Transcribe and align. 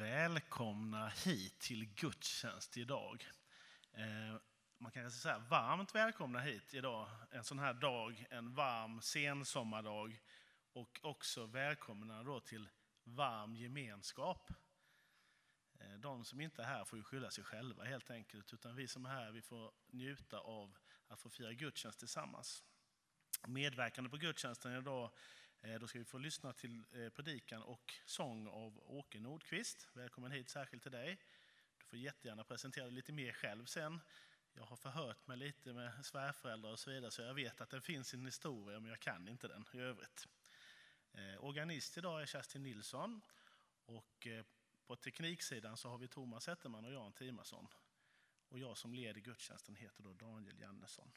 välkomna 0.00 1.08
hit 1.08 1.58
till 1.58 1.94
gudstjänst 1.94 2.76
idag. 2.76 3.26
Eh, 3.92 4.40
man 4.78 4.92
kan 4.92 5.10
säga 5.10 5.38
varmt 5.38 5.94
välkomna 5.94 6.40
hit 6.40 6.74
idag, 6.74 7.08
en 7.30 7.44
sån 7.44 7.58
här 7.58 7.74
dag, 7.74 8.26
en 8.30 8.54
varm 8.54 9.00
sensommardag. 9.00 10.20
Och 10.72 11.00
också 11.02 11.46
välkomna 11.46 12.22
då 12.22 12.40
till 12.40 12.68
varm 13.04 13.56
gemenskap. 13.56 14.50
Eh, 15.80 15.94
de 15.98 16.24
som 16.24 16.40
inte 16.40 16.62
är 16.62 16.66
här 16.66 16.84
får 16.84 16.98
ju 16.98 17.02
skylla 17.02 17.30
sig 17.30 17.44
själva 17.44 17.84
helt 17.84 18.10
enkelt, 18.10 18.52
utan 18.52 18.76
vi 18.76 18.88
som 18.88 19.06
är 19.06 19.10
här 19.10 19.30
vi 19.30 19.42
får 19.42 19.72
njuta 19.86 20.38
av 20.38 20.76
att 21.08 21.20
få 21.20 21.30
fira 21.30 21.52
gudstjänst 21.52 21.98
tillsammans. 21.98 22.64
Medverkande 23.46 24.10
på 24.10 24.16
gudstjänsten 24.16 24.76
idag 24.76 25.10
Eh, 25.62 25.78
då 25.80 25.86
ska 25.86 25.98
vi 25.98 26.04
få 26.04 26.18
lyssna 26.18 26.52
till 26.52 26.84
eh, 26.92 27.08
predikan 27.08 27.62
och 27.62 27.94
sång 28.04 28.48
av 28.48 28.80
Åke 28.86 29.20
Nordqvist. 29.20 29.88
Välkommen 29.92 30.32
hit 30.32 30.48
särskilt 30.48 30.82
till 30.82 30.92
dig. 30.92 31.18
Du 31.78 31.84
får 31.86 31.98
jättegärna 31.98 32.44
presentera 32.44 32.84
dig 32.84 32.94
lite 32.94 33.12
mer 33.12 33.32
själv 33.32 33.64
sen. 33.64 34.00
Jag 34.52 34.64
har 34.64 34.76
förhört 34.76 35.26
mig 35.26 35.36
lite 35.36 35.72
med 35.72 36.06
svärföräldrar 36.06 36.70
och 36.70 36.78
så 36.78 36.90
vidare, 36.90 37.10
så 37.10 37.22
jag 37.22 37.34
vet 37.34 37.60
att 37.60 37.70
det 37.70 37.80
finns 37.80 38.14
en 38.14 38.26
historia, 38.26 38.80
men 38.80 38.90
jag 38.90 39.00
kan 39.00 39.28
inte 39.28 39.48
den 39.48 39.64
i 39.72 39.78
övrigt. 39.78 40.28
Eh, 41.12 41.44
organist 41.44 41.98
idag 41.98 42.22
är 42.22 42.26
Kerstin 42.26 42.62
Nilsson 42.62 43.20
och 43.84 44.26
på 44.86 44.96
tekniksidan 44.96 45.76
så 45.76 45.88
har 45.88 45.98
vi 45.98 46.08
Thomas 46.08 46.44
Zetterman 46.44 46.84
och 46.84 46.92
Jan 46.92 47.12
Timasson. 47.12 47.68
Och 48.48 48.58
jag 48.58 48.78
som 48.78 48.94
leder 48.94 49.20
gudstjänsten 49.20 49.76
heter 49.76 50.02
då 50.02 50.12
Daniel 50.12 50.60
Jannesson. 50.60 51.12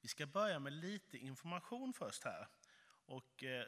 Vi 0.00 0.08
ska 0.08 0.26
börja 0.26 0.58
med 0.58 0.72
lite 0.72 1.18
information 1.18 1.92
först 1.92 2.24
här. 2.24 2.48
Och 3.04 3.44
eh, 3.44 3.66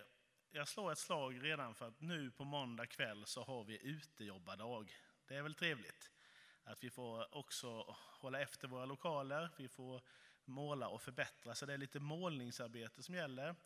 jag 0.51 0.69
slår 0.69 0.93
ett 0.93 0.99
slag 0.99 1.45
redan 1.45 1.75
för 1.75 1.89
att 1.89 2.01
nu 2.01 2.31
på 2.31 2.45
måndag 2.45 2.87
kväll 2.87 3.27
så 3.27 3.45
har 3.45 3.65
vi 3.65 3.87
utejobbardag. 3.87 4.93
Det 5.27 5.37
är 5.37 5.43
väl 5.43 5.55
trevligt 5.55 6.11
att 6.65 6.85
vi 6.85 6.91
får 6.91 7.35
också 7.35 7.97
hålla 8.21 8.41
efter 8.41 8.69
våra 8.69 8.85
lokaler, 8.85 9.51
vi 9.57 9.69
får 9.69 10.03
måla 10.45 10.89
och 10.89 11.03
förbättra, 11.03 11.55
så 11.55 11.67
det 11.67 11.73
är 11.73 11.79
lite 11.79 12.01
målningsarbete 12.01 13.03
som 13.03 13.15
gäller. 13.15 13.57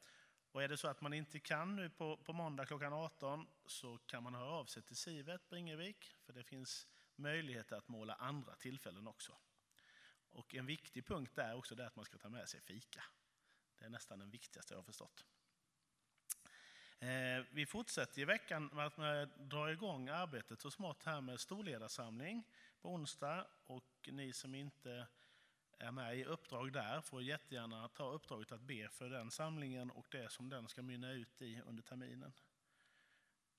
Och 0.53 0.63
är 0.63 0.69
det 0.69 0.77
så 0.77 0.89
att 0.89 1.01
man 1.01 1.13
inte 1.13 1.41
kan 1.41 1.77
nu 1.77 1.91
på, 1.91 2.17
på 2.17 2.33
måndag 2.33 2.67
klockan 2.67 2.93
18 2.93 3.47
så 3.67 3.99
kan 3.99 4.23
man 4.23 4.35
höra 4.35 4.51
av 4.51 4.65
sig 4.65 4.83
till 4.83 4.97
Sivet 4.97 5.49
Bringevik, 5.49 6.15
för 6.21 6.33
det 6.33 6.45
finns 6.45 6.87
möjligheter 7.17 7.77
att 7.77 7.89
måla 7.89 8.15
andra 8.15 8.57
tillfällen 8.57 9.07
också. 9.07 9.39
Och 10.31 10.55
en 10.55 10.67
viktig 10.67 11.07
punkt 11.07 11.33
där 11.35 11.55
också 11.55 11.75
är 11.75 11.87
att 11.87 11.97
man 11.97 12.05
ska 12.05 12.19
ta 12.19 12.29
med 12.29 12.49
sig 12.49 12.61
fika. 12.61 13.05
Det 13.79 13.85
är 13.85 13.89
nästan 13.89 14.19
den 14.19 14.31
viktigaste 14.31 14.75
jag 14.75 14.79
har 14.79 14.85
förstått. 14.85 15.25
Eh, 17.01 17.45
vi 17.51 17.67
fortsätter 17.67 18.23
i 18.23 18.25
veckan 18.25 18.71
med 18.73 18.87
att 18.87 19.37
dra 19.37 19.73
igång 19.73 20.09
arbetet 20.09 20.61
så 20.61 20.71
smått 20.71 21.05
här 21.05 21.21
med 21.21 21.41
storledarsamling 21.41 22.45
på 22.81 22.89
onsdag. 22.89 23.47
Och 23.67 24.09
ni 24.13 24.33
som 24.33 24.55
inte 24.55 25.07
är 25.79 25.91
med 25.91 26.19
i 26.19 26.25
uppdrag 26.25 26.73
där 26.73 27.01
får 27.01 27.23
jättegärna 27.23 27.89
ta 27.89 28.11
uppdraget 28.11 28.53
att 28.53 28.61
be 28.61 28.89
för 28.89 29.11
den 29.11 29.31
samlingen 29.31 29.91
och 29.91 30.07
det 30.11 30.33
som 30.33 30.49
den 30.49 30.69
ska 30.69 30.83
mynna 30.83 31.13
ut 31.13 31.43
i 31.43 31.61
under 31.67 31.83
terminen. 31.83 32.33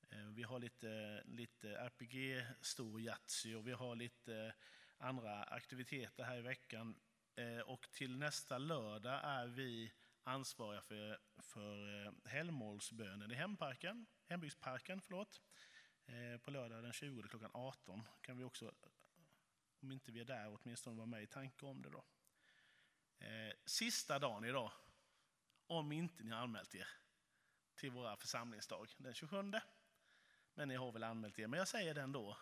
Eh, 0.10 0.26
vi 0.26 0.44
har 0.44 0.60
lite, 0.60 1.24
lite 1.26 1.76
RPG 1.76 2.46
stor 2.62 3.02
Yatzy 3.02 3.56
och 3.56 3.68
vi 3.68 3.72
har 3.72 3.96
lite 3.96 4.54
andra 4.98 5.44
aktiviteter 5.44 6.24
här 6.24 6.38
i 6.38 6.42
veckan. 6.42 6.96
Eh, 7.36 7.60
och 7.60 7.92
till 7.92 8.18
nästa 8.18 8.58
lördag 8.58 9.20
är 9.24 9.48
vi 9.48 9.92
ansvariga 10.30 10.82
för, 10.82 11.20
för 11.38 12.06
eh, 12.06 12.12
helgmålsbönen 12.26 13.32
i 13.32 13.36
hemparken, 13.36 14.06
hembygdsparken. 14.28 15.02
Förlåt. 15.02 15.42
Eh, 16.06 16.38
på 16.42 16.52
lördag 16.52 16.84
den 16.84 16.94
20 16.94 17.24
klockan 17.24 17.52
18 17.54 18.04
kan 18.22 18.38
vi 18.38 18.44
också, 18.44 18.72
om 19.82 19.92
inte 19.92 20.12
vi 20.12 20.20
är 20.20 20.26
där, 20.26 20.58
åtminstone 20.62 20.96
vara 20.96 21.06
med 21.06 21.24
i 21.24 21.28
tanke 21.28 21.66
om 21.66 21.82
det. 21.82 21.90
Då. 21.90 22.06
Eh, 23.20 23.54
sista 23.66 24.20
dagen 24.20 24.46
idag, 24.46 24.72
om 25.68 25.92
inte 25.92 26.24
ni 26.24 26.32
har 26.32 26.40
anmält 26.40 26.76
er 26.76 26.88
till 27.76 27.92
våra 27.92 28.18
församlingsdag 28.18 28.88
den 28.98 29.14
27. 29.14 29.52
Men 30.54 30.68
ni 30.68 30.76
har 30.76 30.92
väl 30.92 31.04
anmält 31.04 31.40
er, 31.40 31.48
men 31.48 31.58
jag 31.58 31.68
säger 31.68 31.94
det 31.94 32.02
ändå, 32.02 32.38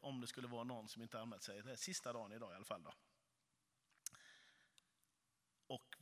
om 0.00 0.20
det 0.20 0.26
skulle 0.26 0.48
vara 0.48 0.64
någon 0.64 0.88
som 0.88 1.02
inte 1.02 1.20
anmält 1.20 1.42
sig. 1.42 1.62
Det 1.62 1.72
är 1.72 1.76
sista 1.76 2.12
dagen 2.12 2.32
idag 2.32 2.52
i 2.52 2.56
alla 2.56 2.64
fall. 2.64 2.82
Då. 2.82 2.94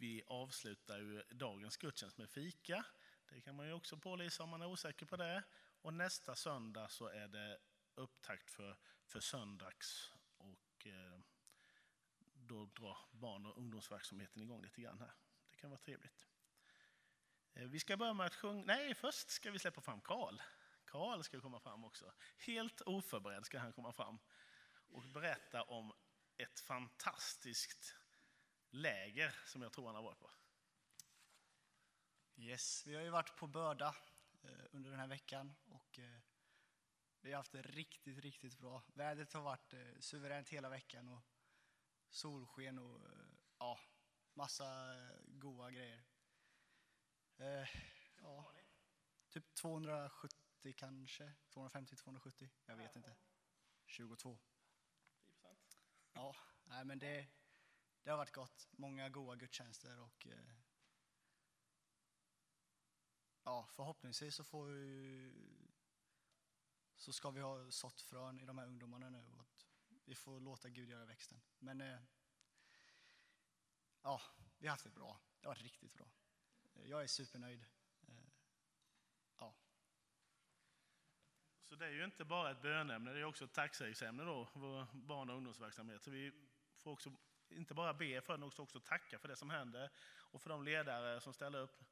Vi 0.03 0.23
avslutar 0.27 0.99
ju 0.99 1.23
dagens 1.31 1.77
gudstjänst 1.77 2.19
med 2.19 2.31
fika. 2.31 2.85
Det 3.29 3.41
kan 3.41 3.57
man 3.57 3.67
ju 3.67 3.73
också 3.73 3.97
pålysa 3.97 4.43
om 4.43 4.49
man 4.49 4.63
är 4.63 4.67
osäker 4.67 5.07
på 5.07 5.17
det. 5.17 5.43
Och 5.83 5.95
nästa 5.95 6.35
söndag 6.35 6.89
så 6.89 7.07
är 7.07 7.29
det 7.29 7.59
upptakt 7.95 8.51
för, 8.51 8.79
för 9.07 9.21
söndags 9.21 10.13
och 10.37 10.87
eh, 10.87 11.21
då 12.35 12.65
drar 12.65 12.99
barn 13.13 13.47
och 13.47 13.59
ungdomsverksamheten 13.59 14.43
igång 14.43 14.63
lite 14.63 14.81
grann 14.81 15.01
här. 15.01 15.15
Det 15.51 15.57
kan 15.57 15.71
vara 15.71 15.81
trevligt. 15.81 16.27
Eh, 17.53 17.67
vi 17.67 17.81
ska 17.81 17.97
börja 17.97 18.15
med 18.15 18.27
att 18.27 18.35
sjunga, 18.35 18.65
nej 18.65 18.95
först 18.95 19.31
ska 19.31 19.51
vi 19.51 19.59
släppa 19.59 19.81
fram 19.81 20.01
Karl. 20.01 20.41
Karl 20.85 21.23
ska 21.23 21.41
komma 21.41 21.61
fram 21.61 21.85
också. 21.85 22.13
Helt 22.39 22.81
oförberedd 22.81 23.47
ska 23.47 23.59
han 23.59 23.73
komma 23.73 23.93
fram 23.93 24.19
och 24.89 25.03
berätta 25.03 25.63
om 25.63 25.93
ett 26.37 26.61
fantastiskt 26.61 27.97
läger 28.73 29.39
som 29.47 29.63
jag 29.63 29.73
tror 29.73 29.87
han 29.87 29.95
har 29.95 30.03
varit 30.03 30.19
på. 30.19 30.31
Yes, 32.37 32.87
vi 32.87 32.95
har 32.95 33.03
ju 33.03 33.11
varit 33.11 33.37
på 33.37 33.47
Börda 33.47 33.97
eh, 34.43 34.65
under 34.71 34.91
den 34.91 35.01
här 35.01 35.07
veckan 35.07 35.55
och 35.65 35.99
eh, 35.99 36.21
vi 37.21 37.31
har 37.31 37.37
haft 37.37 37.53
det 37.53 37.63
riktigt, 37.63 38.19
riktigt 38.19 38.59
bra. 38.59 38.83
Vädret 38.95 39.33
har 39.33 39.43
varit 39.43 39.73
eh, 39.73 39.99
suveränt 40.01 40.49
hela 40.49 40.69
veckan 40.69 41.09
och 41.09 41.23
solsken 42.11 42.79
och 42.79 43.01
ja, 43.59 43.81
massa 44.35 44.97
goda 45.27 45.71
grejer. 45.71 46.05
Ja, 48.21 48.53
typ 49.29 49.55
270 49.55 50.75
kanske, 50.77 51.33
250-270, 51.51 52.49
jag 52.67 52.77
vet 52.77 52.97
inte. 52.97 53.17
22. 53.87 54.39
Ja, 56.13 56.37
nej 56.65 56.85
men 56.85 56.99
det 56.99 57.27
det 58.03 58.11
har 58.11 58.17
varit 58.17 58.33
gott. 58.33 58.69
Många 58.71 59.09
goda 59.09 59.37
gudstjänster 59.37 60.01
och 60.01 60.27
eh, 60.27 60.55
ja, 63.43 63.69
förhoppningsvis 63.73 64.35
så 64.35 64.45
får 64.45 64.67
vi, 64.67 65.33
så 66.97 67.13
ska 67.13 67.31
vi 67.31 67.41
ha 67.41 67.71
sått 67.71 68.01
frön 68.01 68.41
i 68.41 68.45
de 68.45 68.59
här 68.59 68.67
ungdomarna 68.67 69.11
nu 69.11 69.27
och 69.33 69.41
att 69.41 69.67
vi 70.05 70.15
får 70.15 70.41
låta 70.41 70.69
Gud 70.69 70.89
göra 70.89 71.05
växten. 71.05 71.41
Men 71.59 71.81
eh, 71.81 72.01
ja, 74.03 74.21
vi 74.59 74.67
har 74.67 74.73
haft 74.73 74.85
det 74.85 74.91
bra. 74.91 75.21
Det 75.41 75.47
har 75.47 75.55
varit 75.55 75.63
riktigt 75.63 75.95
bra. 75.95 76.11
Eh, 76.75 76.91
jag 76.91 77.03
är 77.03 77.07
supernöjd. 77.07 77.65
Eh, 78.09 78.15
ja. 79.39 79.55
Så 81.65 81.75
det 81.75 81.87
är 81.87 81.91
ju 81.91 82.05
inte 82.05 82.25
bara 82.25 82.51
ett 82.51 82.63
bönämne, 82.63 83.13
det 83.13 83.21
är 83.21 83.25
också 83.25 83.45
ett 83.45 83.53
tacksägelseämne 83.53 84.23
då, 84.23 84.49
vår 84.53 84.87
barn 84.93 85.31
och 85.31 85.37
ungdomsverksamhet. 85.37 86.03
Så 86.03 86.11
vi 86.11 86.33
får 86.77 86.91
också 86.91 87.17
inte 87.57 87.75
bara 87.75 87.95
be 87.95 88.21
för 88.21 88.33
den, 88.33 88.49
utan 88.49 88.63
också 88.63 88.81
tacka 88.81 89.19
för 89.19 89.29
det 89.29 89.37
som 89.37 89.51
händer 89.51 89.91
och 90.19 90.43
för 90.43 90.51
de 90.51 90.65
ledare 90.65 91.21
som 91.21 91.33
ställer 91.33 91.59
upp 91.59 91.83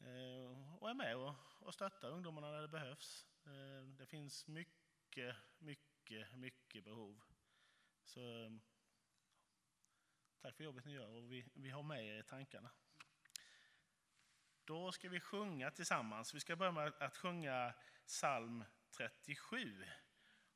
eh, 0.00 0.76
och 0.78 0.90
är 0.90 0.94
med 0.94 1.16
och 1.60 1.74
stöttar 1.74 2.10
ungdomarna 2.10 2.50
när 2.50 2.62
det 2.62 2.68
behövs. 2.68 3.26
Eh, 3.44 3.88
det 3.88 4.06
finns 4.06 4.46
mycket, 4.46 5.36
mycket, 5.58 6.36
mycket 6.36 6.84
behov. 6.84 7.22
Så 8.04 8.44
eh, 8.44 8.50
tack 10.40 10.56
för 10.56 10.64
jobbet 10.64 10.84
ni 10.84 10.92
gör 10.92 11.08
och 11.08 11.32
vi, 11.32 11.44
vi 11.54 11.70
har 11.70 11.82
med 11.82 12.06
er 12.06 12.20
i 12.20 12.22
tankarna. 12.22 12.70
Då 14.64 14.92
ska 14.92 15.08
vi 15.08 15.20
sjunga 15.20 15.70
tillsammans. 15.70 16.34
Vi 16.34 16.40
ska 16.40 16.56
börja 16.56 16.72
med 16.72 16.92
att 16.98 17.16
sjunga 17.16 17.74
psalm 18.06 18.64
37. 18.90 19.84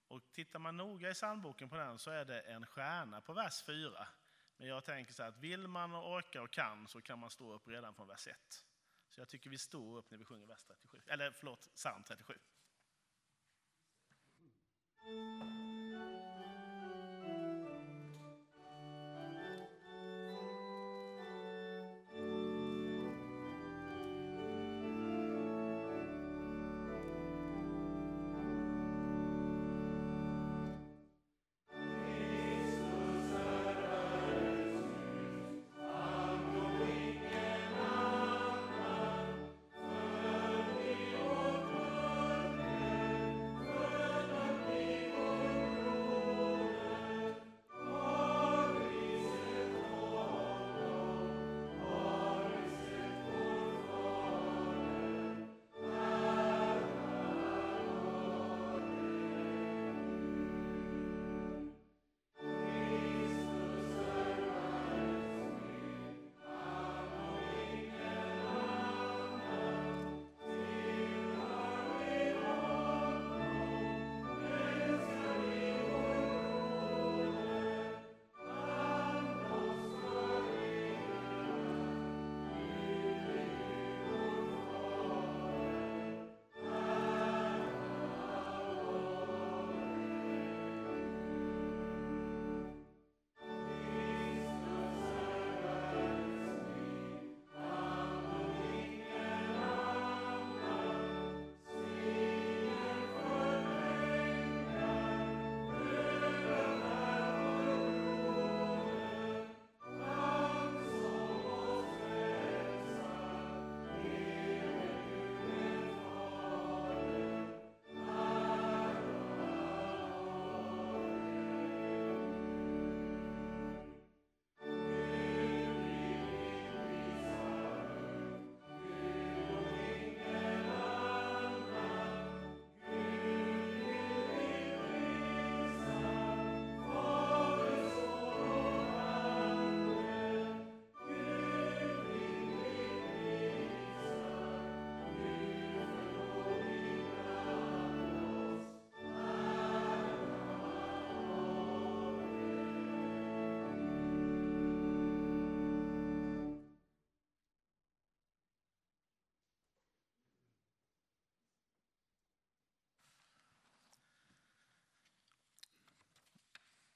Och 0.08 0.32
tittar 0.32 0.58
man 0.58 0.76
noga 0.76 1.10
i 1.10 1.14
psalmboken 1.14 1.69
på 1.69 1.76
den 1.76 1.99
så 1.99 2.10
är 2.10 2.25
det 2.25 2.40
en 2.40 2.66
stjärna 2.66 3.20
på 3.20 3.32
vers 3.32 3.62
4. 3.66 4.08
Men 4.62 4.69
jag 4.69 4.85
tänker 4.85 5.12
så 5.12 5.23
här 5.23 5.29
att 5.29 5.38
vill 5.38 5.69
man 5.69 5.94
och 5.94 6.12
orkar 6.12 6.41
och 6.41 6.50
kan 6.50 6.88
så 6.88 7.03
kan 7.03 7.19
man 7.19 7.31
stå 7.31 7.53
upp 7.53 7.69
redan 7.69 7.94
från 7.94 8.09
vers 8.09 8.26
1. 8.26 8.37
Så 9.11 9.20
jag 9.20 9.29
tycker 9.29 9.50
vi 9.50 9.59
står 9.59 9.99
upp 9.99 10.11
när 10.11 10.19
vi 10.19 10.25
sjunger 10.25 10.47
vers 10.47 10.62
37, 10.62 10.99
eller 11.06 11.31
förlåt, 11.31 11.70
psalm 11.75 12.03
37. 12.03 12.35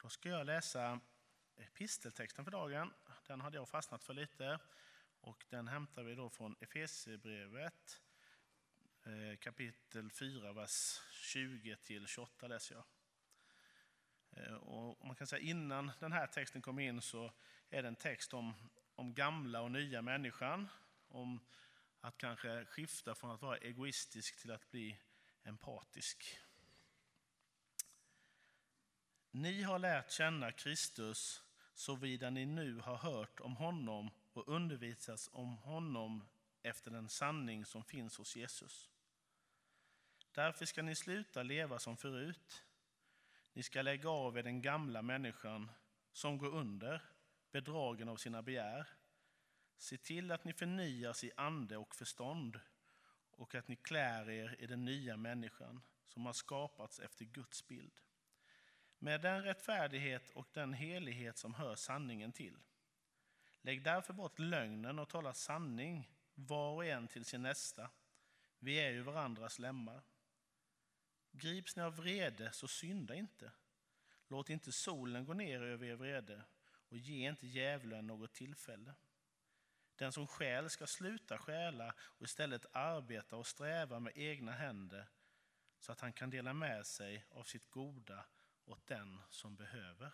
Då 0.06 0.11
ska 0.11 0.29
jag 0.29 0.47
läsa 0.47 1.00
episteltexten 1.56 2.44
för 2.44 2.53
dagen. 2.53 2.93
Den 3.26 3.41
hade 3.41 3.56
jag 3.56 3.69
fastnat 3.69 4.05
för 4.05 4.14
lite. 4.14 4.58
Och 5.20 5.44
den 5.49 5.69
hämtar 5.69 6.03
vi 6.03 6.14
då 6.14 6.31
från 6.31 6.56
Efesierbrevet 6.61 8.03
eh, 9.05 9.38
kapitel 9.38 10.11
4, 10.11 10.53
vers 10.53 11.00
20-28 11.12 12.49
läser 12.49 12.75
jag. 12.75 12.85
Eh, 14.31 14.55
och 14.55 15.06
man 15.06 15.17
kan 15.17 15.26
säga 15.26 15.43
innan 15.43 15.93
den 16.00 16.12
här 16.12 16.26
texten 16.26 16.62
kom 16.62 16.79
in 16.79 17.03
så 17.03 17.32
är 17.70 17.82
det 17.82 17.88
en 17.88 17.97
text 17.97 18.35
om, 18.35 18.55
om 18.94 19.14
gamla 19.14 19.61
och 19.61 19.70
nya 19.70 20.03
människan. 20.03 20.69
Om 21.08 21.41
att 22.00 22.19
kanske 22.19 22.64
skifta 22.64 23.14
från 23.14 23.31
att 23.31 23.43
vara 23.43 23.56
egoistisk 23.56 24.41
till 24.41 24.50
att 24.50 24.70
bli 24.70 24.99
empatisk. 25.43 26.38
Ni 29.38 29.62
har 29.62 29.79
lärt 29.79 30.11
känna 30.11 30.53
Kristus 30.53 31.43
såvida 31.75 32.31
ni 32.31 32.47
nu 32.47 32.81
har 32.81 32.97
hört 32.97 33.41
om 33.41 33.56
honom 33.56 34.11
och 34.33 34.49
undervisats 34.49 35.31
om 35.33 35.56
honom 35.56 36.25
efter 36.62 36.91
den 36.91 37.09
sanning 37.09 37.65
som 37.65 37.85
finns 37.85 38.17
hos 38.19 38.37
Jesus. 38.37 38.91
Därför 40.33 40.65
ska 40.65 40.83
ni 40.83 40.94
sluta 40.94 41.43
leva 41.43 41.79
som 41.79 41.97
förut. 41.97 42.65
Ni 43.53 43.62
ska 43.62 43.83
lägga 43.83 44.11
av 44.11 44.38
er 44.38 44.43
den 44.43 44.62
gamla 44.62 45.03
människan 45.03 45.71
som 46.12 46.39
går 46.39 46.55
under, 46.55 47.03
bedragen 47.50 48.09
av 48.09 48.17
sina 48.17 48.43
begär. 48.43 48.89
Se 49.77 49.97
till 49.97 50.32
att 50.32 50.44
ni 50.44 50.53
förnyas 50.53 51.25
i 51.25 51.32
ande 51.37 51.77
och 51.77 51.94
förstånd 51.94 52.61
och 53.31 53.55
att 53.55 53.69
ni 53.69 53.77
klär 53.77 54.31
er 54.31 54.56
i 54.59 54.67
den 54.67 54.85
nya 54.85 55.17
människan 55.17 55.82
som 56.05 56.27
har 56.27 56.32
skapats 56.32 57.00
efter 57.00 57.25
Guds 57.25 57.67
bild. 57.67 58.00
Med 58.98 59.20
den 59.20 59.43
rättfärdighet 59.43 60.31
och 60.31 60.48
den 60.52 60.72
helighet 60.72 61.38
som 61.38 61.54
hör 61.54 61.75
sanningen 61.75 62.32
till. 62.32 62.58
Lägg 63.60 63.82
därför 63.82 64.12
bort 64.12 64.38
lögnen 64.38 64.98
och 64.98 65.08
tala 65.08 65.34
sanning, 65.34 66.10
var 66.34 66.75
och 66.75 66.84
en 66.84 67.08
till 67.08 67.25
sin 67.25 67.43
nästa. 67.43 67.90
Vi 68.58 68.75
är 68.75 68.90
ju 68.90 69.02
varandras 69.02 69.58
lemmar. 69.58 70.02
Grips 71.32 71.76
ni 71.76 71.82
av 71.82 71.96
vrede, 71.96 72.52
så 72.52 72.69
synda 72.69 73.14
inte. 73.14 73.52
Låt 74.28 74.50
inte 74.50 74.72
solen 74.72 75.25
gå 75.25 75.34
ner 75.34 75.62
över 75.62 75.87
er 75.87 75.94
vrede 75.94 76.43
och 76.88 76.96
ge 76.96 77.28
inte 77.28 77.46
djävulen 77.46 78.06
något 78.06 78.32
tillfälle. 78.32 78.94
Den 79.96 80.12
som 80.12 80.26
skäl 80.26 80.70
ska 80.70 80.87
sluta 80.87 81.38
stjäla 81.38 81.94
och 82.00 82.22
istället 82.22 82.66
arbeta 82.72 83.36
och 83.36 83.46
sträva 83.46 84.00
med 84.00 84.12
egna 84.17 84.53
händer 84.53 85.08
så 85.79 85.93
att 85.93 86.00
han 86.00 86.12
kan 86.12 86.31
dela 86.31 86.53
med 86.53 86.86
sig 86.86 87.24
av 87.31 87.43
sitt 87.43 87.70
goda 87.70 88.24
åt 88.67 88.87
den 88.87 89.20
som 89.31 89.56
behöver. 89.56 90.13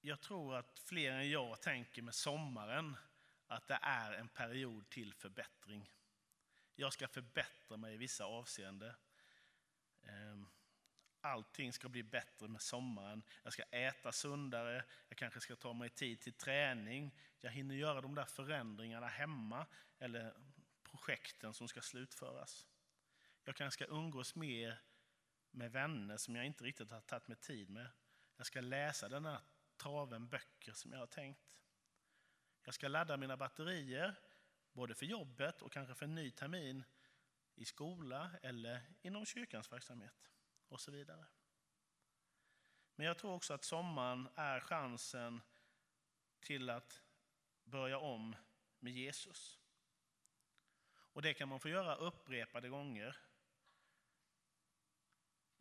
Jag 0.00 0.20
tror 0.20 0.56
att 0.56 0.78
fler 0.78 1.12
än 1.12 1.30
jag 1.30 1.60
tänker 1.60 2.02
med 2.02 2.14
sommaren 2.14 2.96
att 3.46 3.68
det 3.68 3.78
är 3.82 4.12
en 4.12 4.28
period 4.28 4.88
till 4.88 5.14
förbättring. 5.14 5.90
Jag 6.74 6.92
ska 6.92 7.08
förbättra 7.08 7.76
mig 7.76 7.94
i 7.94 7.96
vissa 7.96 8.24
avseenden. 8.24 8.94
Ehm, 10.02 10.48
allting 11.20 11.72
ska 11.72 11.88
bli 11.88 12.02
bättre 12.02 12.48
med 12.48 12.62
sommaren. 12.62 13.22
Jag 13.42 13.52
ska 13.52 13.62
äta 13.62 14.12
sundare, 14.12 14.84
jag 15.08 15.18
kanske 15.18 15.40
ska 15.40 15.56
ta 15.56 15.72
mig 15.72 15.90
tid 15.90 16.20
till 16.20 16.32
träning. 16.32 17.18
Jag 17.40 17.50
hinner 17.50 17.74
göra 17.74 18.00
de 18.00 18.14
där 18.14 18.24
förändringarna 18.24 19.06
hemma 19.06 19.66
eller 19.98 20.34
projekten 20.82 21.54
som 21.54 21.68
ska 21.68 21.80
slutföras. 21.80 22.66
Jag 23.48 23.56
kanske 23.56 23.84
ska 23.84 23.94
umgås 23.94 24.34
mer 24.34 24.80
med 25.50 25.72
vänner 25.72 26.16
som 26.16 26.36
jag 26.36 26.46
inte 26.46 26.64
riktigt 26.64 26.90
har 26.90 27.00
tagit 27.00 27.28
mig 27.28 27.36
tid 27.36 27.70
med. 27.70 27.88
Jag 28.36 28.46
ska 28.46 28.60
läsa 28.60 29.08
den 29.08 29.24
här 29.24 29.40
traven 29.76 30.28
böcker 30.28 30.72
som 30.72 30.92
jag 30.92 30.98
har 30.98 31.06
tänkt. 31.06 31.62
Jag 32.62 32.74
ska 32.74 32.88
ladda 32.88 33.16
mina 33.16 33.36
batterier, 33.36 34.14
både 34.72 34.94
för 34.94 35.06
jobbet 35.06 35.62
och 35.62 35.72
kanske 35.72 35.94
för 35.94 36.04
en 36.04 36.14
ny 36.14 36.30
termin 36.30 36.84
i 37.54 37.64
skola 37.64 38.30
eller 38.42 38.82
inom 39.02 39.26
kyrkans 39.26 39.72
verksamhet 39.72 40.30
och 40.68 40.80
så 40.80 40.90
vidare. 40.90 41.26
Men 42.94 43.06
jag 43.06 43.18
tror 43.18 43.32
också 43.32 43.54
att 43.54 43.64
sommaren 43.64 44.28
är 44.34 44.60
chansen 44.60 45.42
till 46.40 46.70
att 46.70 47.02
börja 47.64 47.98
om 47.98 48.36
med 48.78 48.92
Jesus. 48.92 49.60
Och 50.88 51.22
det 51.22 51.34
kan 51.34 51.48
man 51.48 51.60
få 51.60 51.68
göra 51.68 51.94
upprepade 51.94 52.68
gånger. 52.68 53.25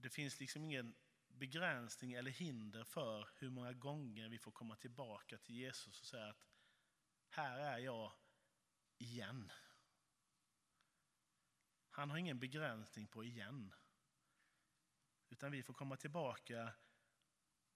Det 0.05 0.09
finns 0.09 0.39
liksom 0.39 0.63
ingen 0.63 0.95
begränsning 1.27 2.13
eller 2.13 2.31
hinder 2.31 2.83
för 2.83 3.29
hur 3.35 3.49
många 3.49 3.73
gånger 3.73 4.29
vi 4.29 4.39
får 4.39 4.51
komma 4.51 4.75
tillbaka 4.75 5.37
till 5.37 5.55
Jesus 5.55 6.01
och 6.01 6.07
säga 6.07 6.27
att 6.27 6.47
här 7.29 7.59
är 7.59 7.77
jag 7.77 8.11
igen. 8.97 9.51
Han 11.89 12.09
har 12.09 12.17
ingen 12.17 12.39
begränsning 12.39 13.07
på 13.07 13.23
igen. 13.23 13.73
Utan 15.29 15.51
vi 15.51 15.63
får 15.63 15.73
komma 15.73 15.97
tillbaka 15.97 16.73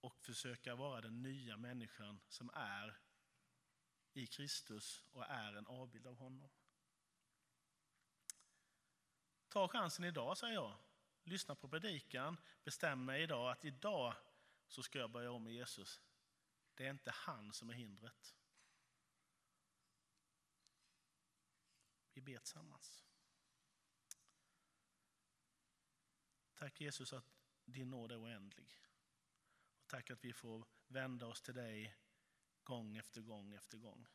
och 0.00 0.20
försöka 0.20 0.74
vara 0.74 1.00
den 1.00 1.22
nya 1.22 1.56
människan 1.56 2.20
som 2.28 2.50
är 2.54 3.00
i 4.12 4.26
Kristus 4.26 5.04
och 5.12 5.24
är 5.24 5.54
en 5.54 5.66
avbild 5.66 6.06
av 6.06 6.16
honom. 6.16 6.50
Ta 9.48 9.68
chansen 9.68 10.04
idag, 10.04 10.38
säger 10.38 10.54
jag. 10.54 10.89
Lyssna 11.30 11.54
på 11.54 11.68
predikan, 11.68 12.36
bestäm 12.64 13.04
mig 13.04 13.22
idag 13.22 13.50
att 13.50 13.64
idag 13.64 14.14
så 14.66 14.82
ska 14.82 14.98
jag 14.98 15.10
börja 15.10 15.30
om 15.30 15.44
med 15.44 15.52
Jesus. 15.52 16.00
Det 16.74 16.86
är 16.86 16.90
inte 16.90 17.10
han 17.10 17.52
som 17.52 17.70
är 17.70 17.74
hindret. 17.74 18.36
Vi 22.12 22.20
ber 22.20 22.38
tillsammans. 22.38 23.04
Tack 26.54 26.80
Jesus 26.80 27.12
att 27.12 27.32
din 27.64 27.90
nåd 27.90 28.12
är 28.12 28.22
oändlig. 28.22 28.80
Och 29.82 29.88
tack 29.88 30.10
att 30.10 30.24
vi 30.24 30.32
får 30.32 30.66
vända 30.86 31.26
oss 31.26 31.42
till 31.42 31.54
dig 31.54 31.96
gång 32.64 32.96
efter 32.96 33.20
gång 33.20 33.52
efter 33.52 33.78
gång. 33.78 34.06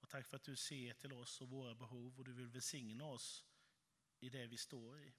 Och 0.00 0.08
tack 0.08 0.26
för 0.26 0.36
att 0.36 0.44
du 0.44 0.56
ser 0.56 0.94
till 0.94 1.12
oss 1.12 1.40
och 1.40 1.48
våra 1.48 1.74
behov 1.74 2.18
och 2.18 2.24
du 2.24 2.32
vill 2.32 2.48
välsigna 2.48 3.04
oss 3.04 3.44
i 4.20 4.28
det 4.28 4.46
vi 4.46 4.56
står 4.56 5.00
i. 5.00 5.14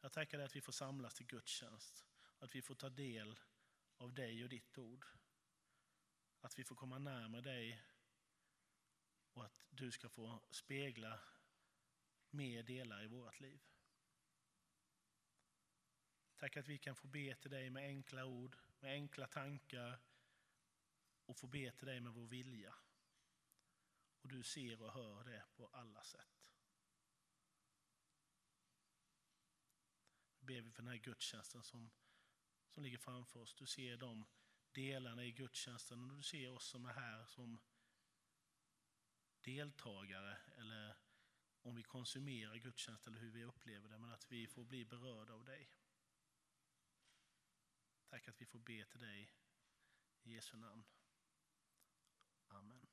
Jag 0.00 0.12
tackar 0.12 0.38
dig 0.38 0.44
att 0.46 0.56
vi 0.56 0.60
får 0.60 0.72
samlas 0.72 1.14
till 1.14 1.26
gudstjänst, 1.26 2.06
att 2.38 2.54
vi 2.54 2.62
får 2.62 2.74
ta 2.74 2.88
del 2.88 3.40
av 3.96 4.14
dig 4.14 4.42
och 4.42 4.48
ditt 4.48 4.78
ord. 4.78 5.06
Att 6.40 6.58
vi 6.58 6.64
får 6.64 6.76
komma 6.76 6.98
närmare 6.98 7.40
dig 7.40 7.82
och 9.32 9.44
att 9.44 9.66
du 9.70 9.90
ska 9.92 10.08
få 10.08 10.42
spegla 10.50 11.20
mer 12.30 12.62
delar 12.62 13.04
i 13.04 13.06
vårt 13.06 13.40
liv. 13.40 13.60
Tack 16.36 16.56
att 16.56 16.68
vi 16.68 16.78
kan 16.78 16.96
få 16.96 17.06
be 17.06 17.34
till 17.34 17.50
dig 17.50 17.70
med 17.70 17.84
enkla 17.84 18.24
ord, 18.24 18.56
med 18.80 18.92
enkla 18.92 19.26
tankar 19.26 20.00
och 21.26 21.36
få 21.36 21.46
be 21.46 21.72
till 21.72 21.86
dig 21.86 22.00
med 22.00 22.12
vår 22.12 22.26
vilja. 22.26 22.74
Och 24.22 24.28
du 24.28 24.42
ser 24.42 24.82
och 24.82 24.92
hör 24.92 25.24
det 25.24 25.44
på 25.56 25.66
alla 25.66 26.02
sätt. 26.02 26.55
Ber 30.46 30.60
vi 30.60 30.72
för 30.72 30.82
den 30.82 30.92
här 30.92 30.98
gudstjänsten 30.98 31.62
som, 31.62 31.90
som 32.68 32.82
ligger 32.82 32.98
framför 32.98 33.40
oss. 33.40 33.54
Du 33.54 33.66
ser 33.66 33.96
de 33.96 34.26
delarna 34.72 35.24
i 35.24 35.32
gudstjänsten 35.32 36.10
och 36.10 36.16
du 36.16 36.22
ser 36.22 36.52
oss 36.52 36.66
som 36.66 36.86
är 36.86 36.92
här 36.92 37.24
som 37.24 37.60
deltagare 39.40 40.38
eller 40.56 40.96
om 41.62 41.74
vi 41.74 41.82
konsumerar 41.82 42.56
gudstjänst 42.56 43.06
eller 43.06 43.18
hur 43.18 43.30
vi 43.30 43.44
upplever 43.44 43.88
det, 43.88 43.98
men 43.98 44.10
att 44.10 44.32
vi 44.32 44.46
får 44.46 44.64
bli 44.64 44.84
berörda 44.84 45.34
av 45.34 45.44
dig. 45.44 45.70
Tack 48.06 48.28
att 48.28 48.40
vi 48.40 48.46
får 48.46 48.58
be 48.58 48.84
till 48.84 49.00
dig 49.00 49.32
i 50.22 50.34
Jesu 50.34 50.56
namn. 50.56 50.84
Amen. 52.48 52.85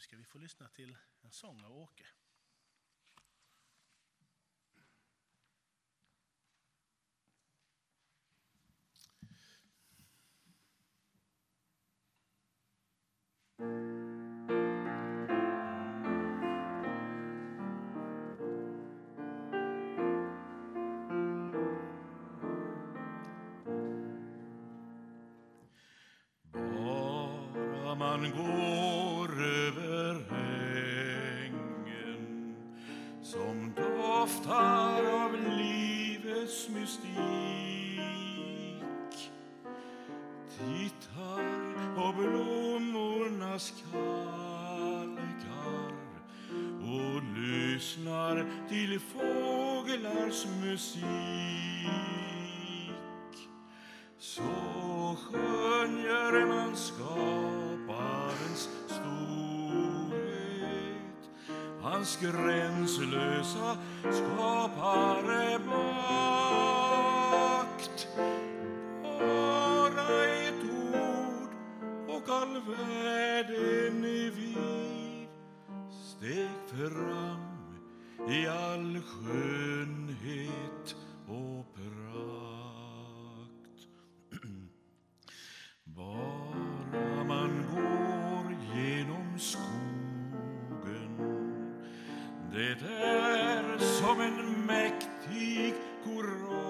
Nu 0.00 0.04
ska 0.04 0.16
vi 0.16 0.24
få 0.24 0.38
lyssna 0.38 0.68
till 0.68 0.96
en 1.22 1.30
sång 1.30 1.64
av 1.64 1.76
Åke. 1.76 2.06
Gränslösa 63.10 63.76
skapare 64.10 65.58
makt. 65.58 66.88
Bara 69.02 70.24
ett 70.24 70.64
ord 70.64 71.50
och 72.08 72.28
all 72.28 72.54
världen 72.54 74.04
är 74.04 74.30
vid. 74.30 75.28
Steg 75.90 76.50
fram 76.66 77.50
i 78.28 78.46
all 78.46 79.00
skönhet 79.00 80.96
och 81.28 81.74
prakt. 81.74 81.90
Bara 85.84 87.24
man 87.24 87.64
går 87.74 88.56
genom 88.74 89.38
skogen. 89.38 89.90
Det 92.52 92.70
är 92.70 92.99
som 94.10 94.20
en 94.20 94.66
mäktig 94.66 95.74
koral 96.04 96.60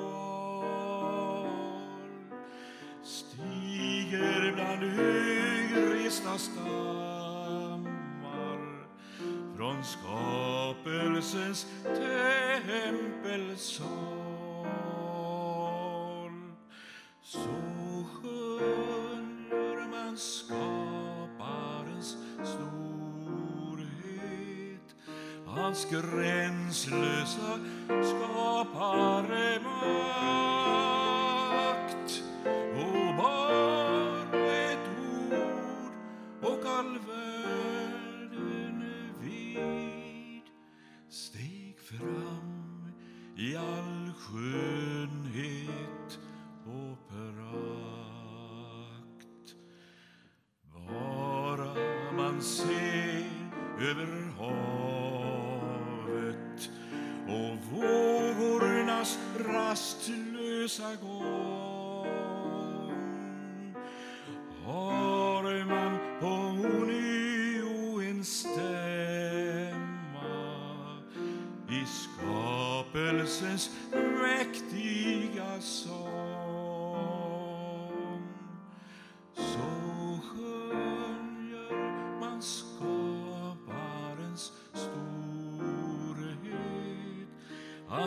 stiger 3.03 4.53
bland 4.55 4.83
högresta 4.83 6.39
stammar 6.39 7.01
från 9.57 9.85
skapelsens 9.85 11.67
tempelsal. 12.75 14.20
Hans 25.71 25.87
gränslösa 25.91 27.59
skapare 28.03 29.61
makt. 29.61 31.00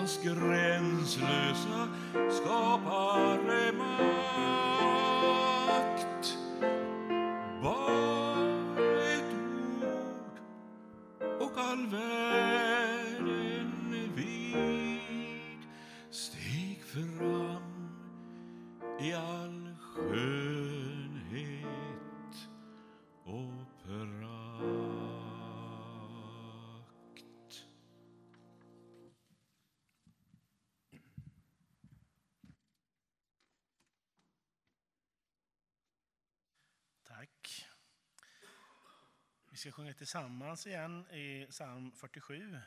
Hans 0.04 0.20
gränslösa 0.24 1.88
skapare 2.32 3.72
makt. 3.72 5.04
Bara 7.64 8.82
ett 9.14 9.34
ord 9.82 10.38
och 11.42 11.58
all 11.58 11.88
världen 11.88 13.72
vid 14.16 15.62
steg 16.12 16.84
fram 16.84 17.90
i 19.02 19.14
all 19.14 19.43
ska 39.64 39.72
sjunga 39.72 39.94
tillsammans 39.94 40.68
igen 40.68 41.08
i 41.12 41.48
psalm 41.50 41.92
47. 41.92 42.60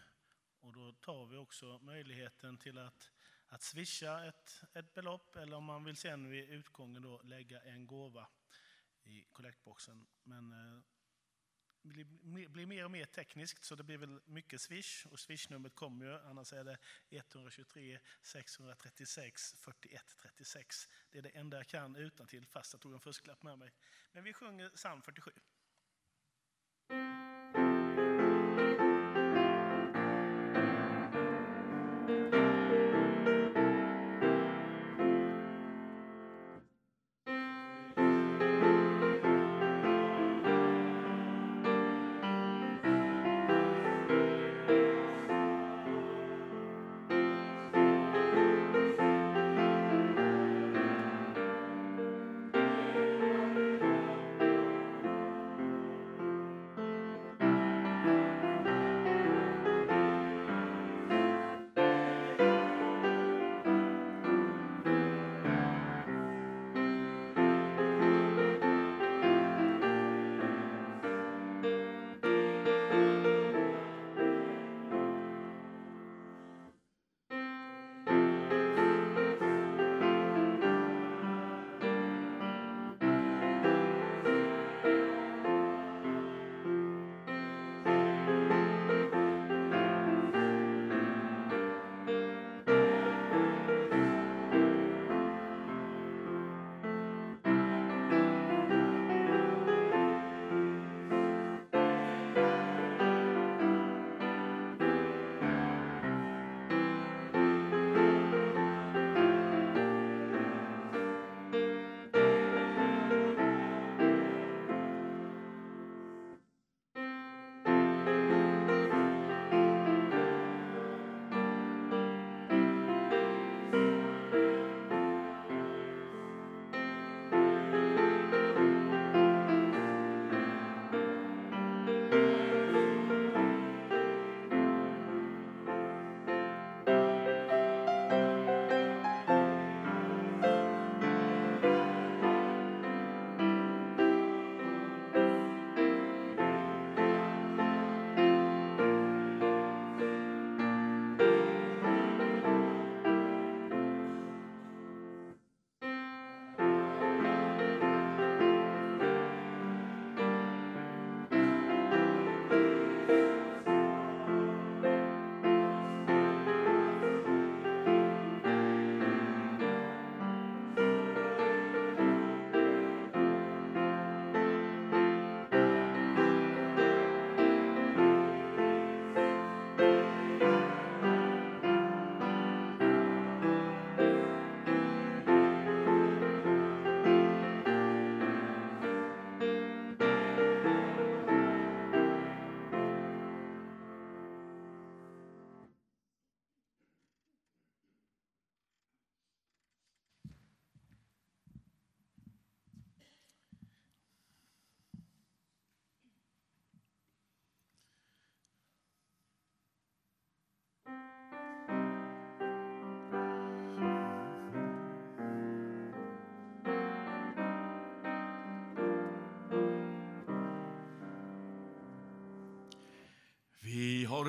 Och 0.61 0.73
då 0.73 0.93
tar 0.93 1.26
vi 1.26 1.37
också 1.37 1.79
möjligheten 1.79 2.59
till 2.59 2.79
att, 2.79 3.11
att 3.47 3.62
swisha 3.62 4.25
ett, 4.25 4.62
ett 4.75 4.95
belopp 4.95 5.37
eller 5.37 5.57
om 5.57 5.65
man 5.65 5.85
vill 5.85 5.97
sen 5.97 6.31
vid 6.31 6.50
utgången 6.50 7.03
då 7.03 7.23
lägga 7.23 7.62
en 7.62 7.87
gåva 7.87 8.26
i 9.05 9.25
kollektboxen. 9.33 10.07
Men 10.23 10.53
eh, 10.53 10.81
det 11.83 12.05
blir, 12.05 12.49
blir 12.49 12.67
mer 12.67 12.85
och 12.85 12.91
mer 12.91 13.07
tekniskt 13.07 13.65
så 13.65 13.75
det 13.75 13.85
blir 13.85 13.99
väl 13.99 14.21
mycket 14.26 14.61
swish 14.61 15.07
och 15.07 15.21
swishnumret 15.21 15.75
kommer 15.75 16.07
ju, 16.07 16.19
annars 16.19 16.53
är 16.53 16.65
det 16.65 16.79
123 17.11 17.99
636 18.23 19.55
41 19.59 20.17
36. 20.23 20.88
Det 21.11 21.19
är 21.19 21.23
det 21.23 21.37
enda 21.37 21.57
jag 21.57 21.67
kan 21.67 21.97
utan 21.97 22.26
till 22.26 22.47
fast 22.47 22.73
jag 22.73 22.83
tog 22.83 22.95
en 22.95 23.00
fusklapp 23.00 23.43
med 23.43 23.59
mig. 23.59 23.73
Men 24.12 24.25
vi 24.25 24.33
sjunger 24.33 24.71
psalm 24.71 25.03
47 25.03 25.31
har 26.90 27.25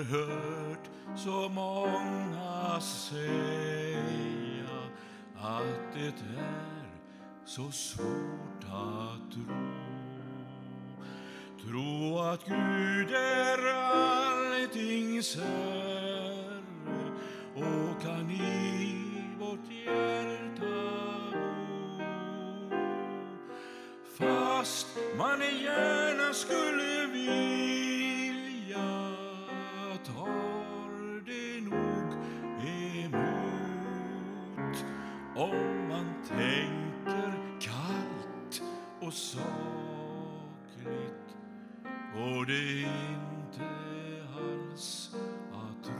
hört 0.04 0.90
så 1.16 1.50
många 1.50 2.80
säga 2.80 3.30
att 5.36 5.94
det 5.94 6.08
är 6.08 6.88
så 7.46 7.72
svårt 7.72 8.64
att 8.64 9.32
tro. 9.32 9.88
Tro 11.66 12.20
att 12.20 12.46
Gud 12.46 13.12
är 13.12 13.74
alltings 13.74 15.36
Herre 15.36 16.62
och 17.56 18.02
kan 18.02 18.32
i 18.32 19.24
vårt 19.40 19.72
hjärta 19.86 20.66
bo. 22.60 22.76
Fast 24.18 24.88
man 25.18 25.40
gärna 25.40 26.34
skulle 26.34 27.06
vilja 27.06 27.77
om 35.38 35.88
man 35.90 36.14
tänker 36.28 37.34
kallt 37.60 38.62
och 39.02 39.14
sakligt 39.14 39.48
och 42.14 42.46
det 42.46 42.82
inte 42.82 43.68
alls 44.36 45.16
att 45.54 45.84
tro. 45.84 45.94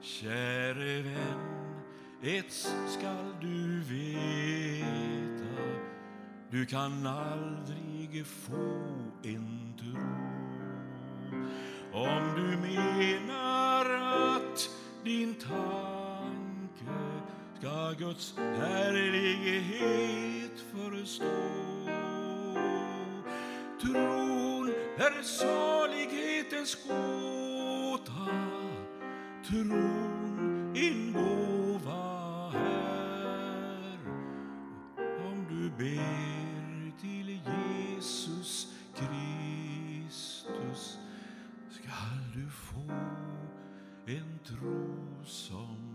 Käre 0.00 1.02
vän, 1.02 1.80
ett 2.22 2.52
skall 2.88 3.34
du 3.40 3.80
veta 3.80 4.32
du 6.52 6.66
kan 6.66 7.06
aldrig 7.06 8.26
få 8.26 8.82
en 9.22 9.71
är 25.02 25.22
salighetens 25.22 26.78
gåta, 26.88 28.28
tron 29.48 30.72
ingåva 30.76 32.50
här. 32.50 33.98
Om 34.98 35.46
du 35.50 35.70
ber 35.84 37.00
till 37.00 37.28
Jesus 37.28 38.72
Kristus 38.96 40.98
skall 41.70 42.32
du 42.34 42.50
få 42.50 42.92
en 44.06 44.38
tro 44.44 45.24
som 45.24 45.91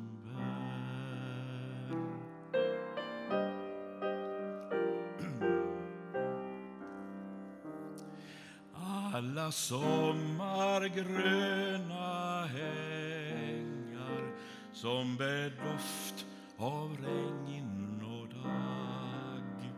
Alla 9.38 9.52
sommargröna 9.52 12.46
hängar 12.46 14.32
som 14.74 15.18
bär 15.18 15.50
doft 15.50 16.26
av 16.58 16.98
regn 17.02 18.02
och 18.04 18.28
dag. 18.28 19.72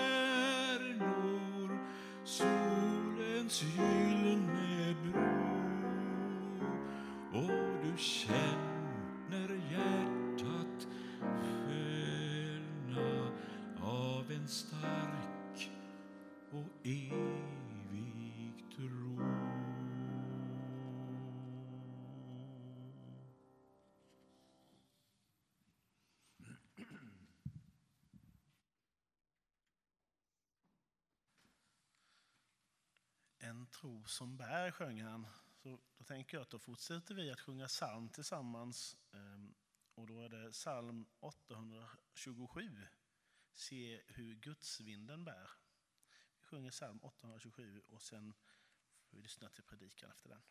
gyllene 3.63 4.95
bro 5.03 5.47
och 7.33 7.83
du 7.83 7.93
känner 7.97 9.49
hjärtat 9.73 10.89
fölna 11.67 13.31
av 13.83 14.33
en 14.33 14.49
stark 14.49 15.71
och 16.51 16.87
evig 16.87 17.36
tro 33.87 34.05
som 34.07 34.37
bär 34.37 34.71
sjöng 34.71 35.03
han. 35.03 35.27
Så 35.63 35.81
då 35.99 36.05
tänker 36.05 36.37
jag 36.37 36.43
att 36.43 36.51
då 36.51 36.59
fortsätter 36.59 37.15
vi 37.15 37.31
att 37.31 37.41
sjunga 37.41 37.67
psalm 37.67 38.09
tillsammans. 38.09 38.97
Ehm, 39.13 39.55
och 39.95 40.07
då 40.07 40.21
är 40.21 40.29
det 40.29 40.53
psalm 40.53 41.07
827. 41.21 42.87
Se 43.55 44.03
hur 44.07 44.35
gudsvinden 44.35 45.25
bär. 45.25 45.51
Vi 46.41 46.47
sjunger 46.47 46.71
psalm 46.71 46.99
827 47.03 47.83
och 47.89 48.03
sen 48.03 48.35
får 49.05 49.17
vi 49.17 49.23
lyssna 49.23 49.49
till 49.49 49.65
predikan 49.65 50.11
efter 50.11 50.29
den. 50.29 50.43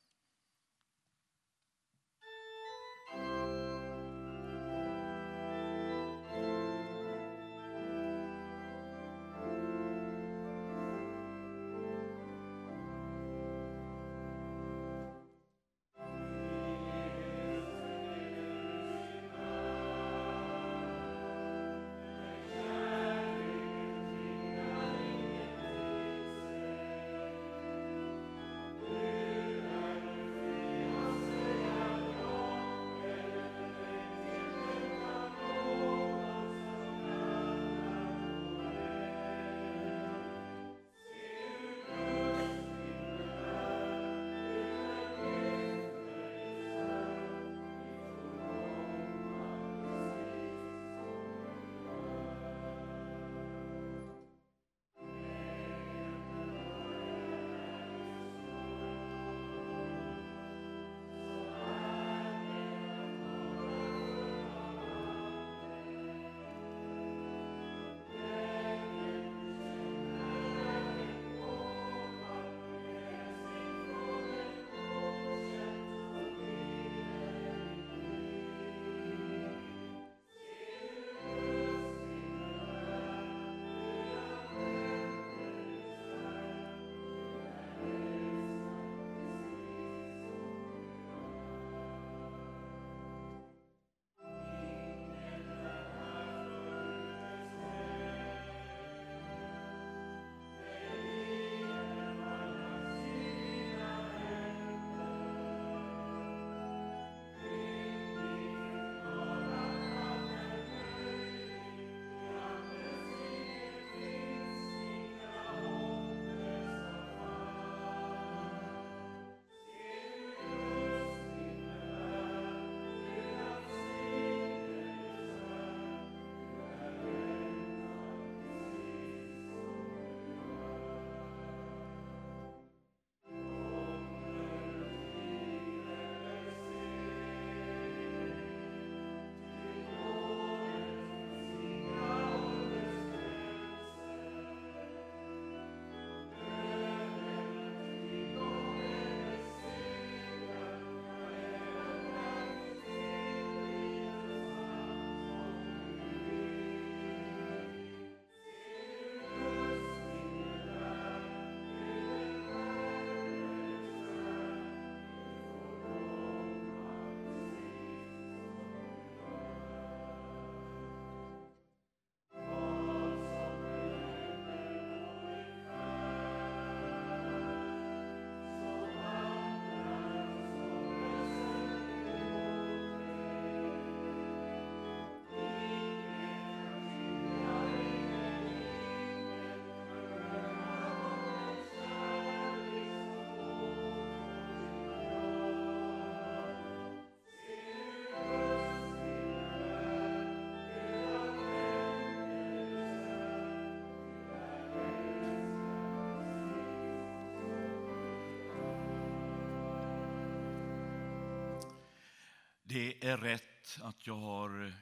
Det 212.75 213.07
är 213.07 213.17
rätt 213.17 213.79
att 213.81 214.07
jag 214.07 214.15
har 214.15 214.73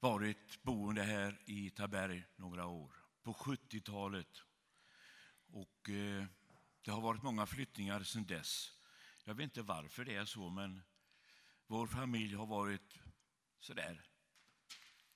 varit 0.00 0.62
boende 0.62 1.02
här 1.02 1.42
i 1.44 1.70
Taberg 1.70 2.24
några 2.36 2.66
år, 2.66 2.92
på 3.22 3.32
70-talet. 3.32 4.42
Och 5.46 5.90
eh, 5.90 6.24
det 6.82 6.90
har 6.90 7.00
varit 7.00 7.22
många 7.22 7.46
flyttningar 7.46 8.02
sedan 8.02 8.24
dess. 8.24 8.72
Jag 9.24 9.34
vet 9.34 9.44
inte 9.44 9.62
varför 9.62 10.04
det 10.04 10.14
är 10.14 10.24
så, 10.24 10.50
men 10.50 10.82
vår 11.66 11.86
familj 11.86 12.34
har 12.34 12.46
varit 12.46 12.98
sådär 13.60 14.06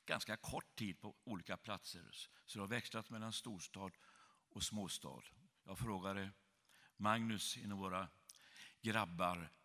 ganska 0.06 0.36
kort 0.36 0.76
tid 0.76 1.00
på 1.00 1.16
olika 1.24 1.56
platser. 1.56 2.10
Så 2.44 2.58
det 2.58 2.62
har 2.62 2.68
växlat 2.68 3.10
mellan 3.10 3.32
storstad 3.32 3.92
och 4.48 4.62
småstad. 4.62 5.22
Jag 5.64 5.78
frågade 5.78 6.30
Magnus, 6.96 7.56
en 7.56 7.72
av 7.72 7.78
våra 7.78 8.08
grabbar, 8.80 9.55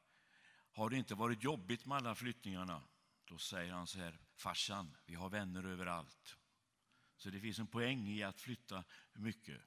har 0.72 0.90
det 0.90 0.98
inte 0.98 1.16
varit 1.16 1.44
jobbigt 1.44 1.86
med 1.86 1.98
alla 1.98 2.16
flyttningarna? 2.16 2.84
Då 3.26 3.38
säger 3.38 3.74
han 3.74 3.88
så 3.88 4.00
här, 4.00 4.20
farsan, 4.36 4.98
vi 5.06 5.16
har 5.16 5.30
vänner 5.30 5.64
överallt. 5.64 6.38
Så 7.18 7.30
det 7.30 7.40
finns 7.40 7.60
en 7.60 7.68
poäng 7.68 8.08
i 8.08 8.24
att 8.24 8.42
flytta 8.42 8.84
mycket. 9.14 9.62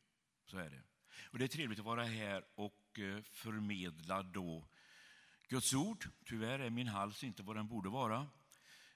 Så 0.44 0.58
är 0.58 0.70
det. 0.70 0.82
Och 1.30 1.38
det 1.38 1.44
är 1.44 1.48
trevligt 1.48 1.78
att 1.78 1.84
vara 1.84 2.04
här 2.04 2.44
och 2.54 2.98
eh, 2.98 3.22
förmedla 3.22 4.22
då 4.22 4.68
Guds 5.48 5.74
ord. 5.74 6.08
Tyvärr 6.24 6.58
är 6.58 6.70
min 6.70 6.88
hals 6.88 7.24
inte 7.24 7.42
vad 7.42 7.56
den 7.56 7.68
borde 7.68 7.88
vara. 7.88 8.18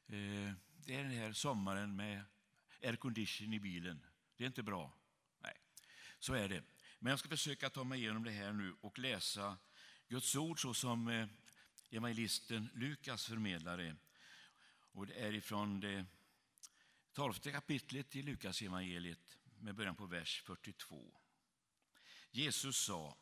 Eh, 0.06 0.52
det 0.86 0.94
är 0.94 1.02
den 1.02 1.10
här 1.10 1.32
sommaren 1.32 1.96
med 1.96 2.22
aircondition 2.82 3.52
i 3.52 3.60
bilen. 3.60 4.06
Det 4.36 4.44
är 4.44 4.46
inte 4.46 4.62
bra. 4.62 4.92
Nej, 5.38 5.56
så 6.18 6.34
är 6.34 6.48
det. 6.48 6.62
Men 6.98 7.10
jag 7.10 7.18
ska 7.18 7.28
försöka 7.28 7.70
ta 7.70 7.84
mig 7.84 7.98
igenom 7.98 8.24
det 8.24 8.30
här 8.30 8.52
nu 8.52 8.76
och 8.80 8.98
läsa 8.98 9.56
Guds 10.08 10.36
ord 10.36 10.62
så 10.62 10.74
som 10.74 11.08
eh, 11.08 11.28
evangelisten 11.90 12.70
Lukas 12.74 13.26
förmedlare. 13.26 13.96
Och 14.92 15.06
det 15.06 15.14
är 15.14 15.32
ifrån 15.32 15.80
det 15.80 16.06
tolfte 17.12 17.52
kapitlet 17.52 18.16
i 18.16 18.22
Lukas 18.22 18.62
evangeliet 18.62 19.38
med 19.60 19.74
början 19.74 19.96
på 19.96 20.06
vers 20.06 20.42
42. 20.46 21.20
Jesus 22.30 22.76
sa, 22.76 23.16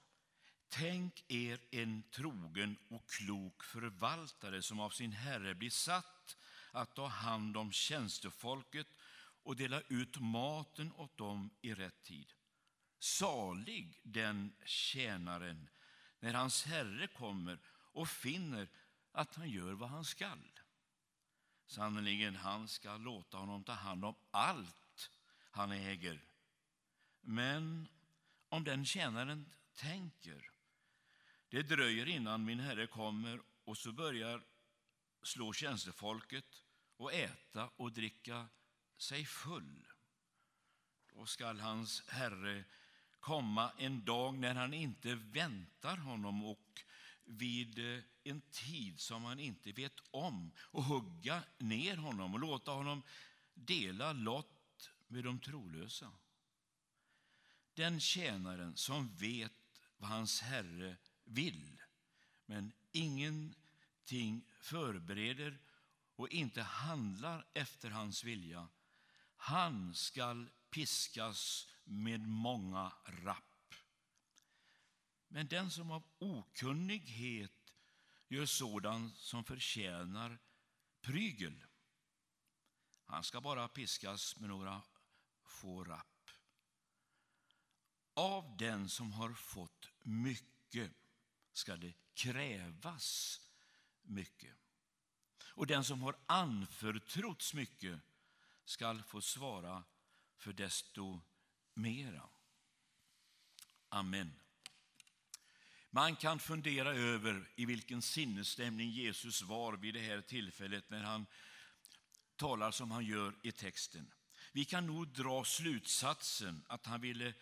tänk 0.68 1.24
er 1.28 1.60
en 1.70 2.02
trogen 2.02 2.76
och 2.88 3.10
klok 3.10 3.64
förvaltare 3.64 4.62
som 4.62 4.80
av 4.80 4.90
sin 4.90 5.12
herre 5.12 5.54
blir 5.54 5.70
satt 5.70 6.36
att 6.70 6.94
ta 6.94 7.06
hand 7.06 7.56
om 7.56 7.72
tjänstefolket 7.72 8.86
och 9.42 9.56
dela 9.56 9.80
ut 9.88 10.20
maten 10.20 10.92
åt 10.92 11.16
dem 11.16 11.50
i 11.60 11.74
rätt 11.74 12.02
tid. 12.02 12.32
Salig 12.98 14.00
den 14.02 14.52
tjänaren 14.64 15.68
när 16.20 16.34
hans 16.34 16.64
herre 16.64 17.06
kommer 17.06 17.58
och 17.96 18.08
finner 18.08 18.68
att 19.12 19.34
han 19.34 19.50
gör 19.50 19.72
vad 19.72 19.88
han 19.88 20.04
skall. 20.04 20.60
Sannerligen, 21.66 22.36
han 22.36 22.68
ska 22.68 22.96
låta 22.96 23.36
honom 23.36 23.64
ta 23.64 23.72
hand 23.72 24.04
om 24.04 24.14
allt 24.30 25.10
han 25.50 25.72
äger. 25.72 26.24
Men 27.20 27.88
om 28.48 28.64
den 28.64 28.84
tjänaren 28.84 29.52
tänker, 29.74 30.50
det 31.48 31.62
dröjer 31.62 32.08
innan 32.08 32.44
min 32.44 32.60
herre 32.60 32.86
kommer 32.86 33.40
och 33.64 33.78
så 33.78 33.92
börjar 33.92 34.42
slå 35.22 35.52
tjänstefolket 35.52 36.64
och 36.96 37.12
äta 37.12 37.70
och 37.76 37.92
dricka 37.92 38.48
sig 38.96 39.24
full. 39.24 39.86
Då 41.12 41.26
skall 41.26 41.60
hans 41.60 42.08
herre 42.08 42.64
komma 43.20 43.72
en 43.78 44.04
dag 44.04 44.38
när 44.38 44.54
han 44.54 44.74
inte 44.74 45.14
väntar 45.14 45.96
honom 45.96 46.44
och 46.44 46.85
vid 47.26 47.78
eh, 47.78 48.02
en 48.24 48.40
tid 48.40 49.00
som 49.00 49.24
han 49.24 49.40
inte 49.40 49.72
vet 49.72 50.00
om 50.10 50.52
och 50.58 50.84
hugga 50.84 51.42
ner 51.58 51.96
honom 51.96 52.34
och 52.34 52.40
låta 52.40 52.70
honom 52.70 53.02
dela 53.54 54.12
lott 54.12 54.90
med 55.08 55.24
de 55.24 55.38
trolösa. 55.38 56.12
Den 57.74 58.00
tjänaren 58.00 58.76
som 58.76 59.14
vet 59.14 59.52
vad 59.96 60.10
hans 60.10 60.40
herre 60.40 60.96
vill 61.24 61.82
men 62.46 62.72
ingenting 62.92 64.44
förbereder 64.60 65.58
och 66.16 66.28
inte 66.28 66.62
handlar 66.62 67.46
efter 67.54 67.90
hans 67.90 68.24
vilja, 68.24 68.68
han 69.36 69.94
skall 69.94 70.50
piskas 70.70 71.68
med 71.84 72.20
många 72.20 72.92
rapp. 73.04 73.55
Men 75.28 75.48
den 75.48 75.70
som 75.70 75.90
av 75.90 76.02
okunnighet 76.18 77.74
gör 78.28 78.46
sådant 78.46 79.16
som 79.16 79.44
förtjänar 79.44 80.38
prygel, 81.00 81.64
han 83.04 83.24
ska 83.24 83.40
bara 83.40 83.68
piskas 83.68 84.36
med 84.36 84.48
några 84.48 84.82
få 85.44 85.84
rapp. 85.84 86.30
Av 88.14 88.56
den 88.56 88.88
som 88.88 89.12
har 89.12 89.32
fått 89.32 89.88
mycket 90.02 90.92
ska 91.52 91.76
det 91.76 91.94
krävas 92.14 93.40
mycket. 94.02 94.56
Och 95.56 95.66
den 95.66 95.84
som 95.84 96.02
har 96.02 96.16
anförtrotts 96.26 97.54
mycket 97.54 98.00
skall 98.64 99.02
få 99.02 99.20
svara 99.20 99.84
för 100.36 100.52
desto 100.52 101.20
mera. 101.74 102.28
Amen. 103.88 104.40
Man 105.96 106.16
kan 106.16 106.38
fundera 106.38 106.94
över 106.94 107.48
i 107.56 107.66
vilken 107.66 108.02
sinnesstämning 108.02 108.90
Jesus 108.90 109.42
var 109.42 109.72
vid 109.76 109.94
det 109.94 110.00
här 110.00 110.20
tillfället 110.20 110.90
när 110.90 111.02
han 111.02 111.26
talar 112.36 112.70
som 112.70 112.90
han 112.90 113.04
gör 113.04 113.34
i 113.42 113.52
texten. 113.52 114.12
Vi 114.52 114.64
kan 114.64 114.86
nog 114.86 115.08
dra 115.08 115.44
slutsatsen 115.44 116.64
att 116.68 116.86
han 116.86 117.00
ville 117.00 117.34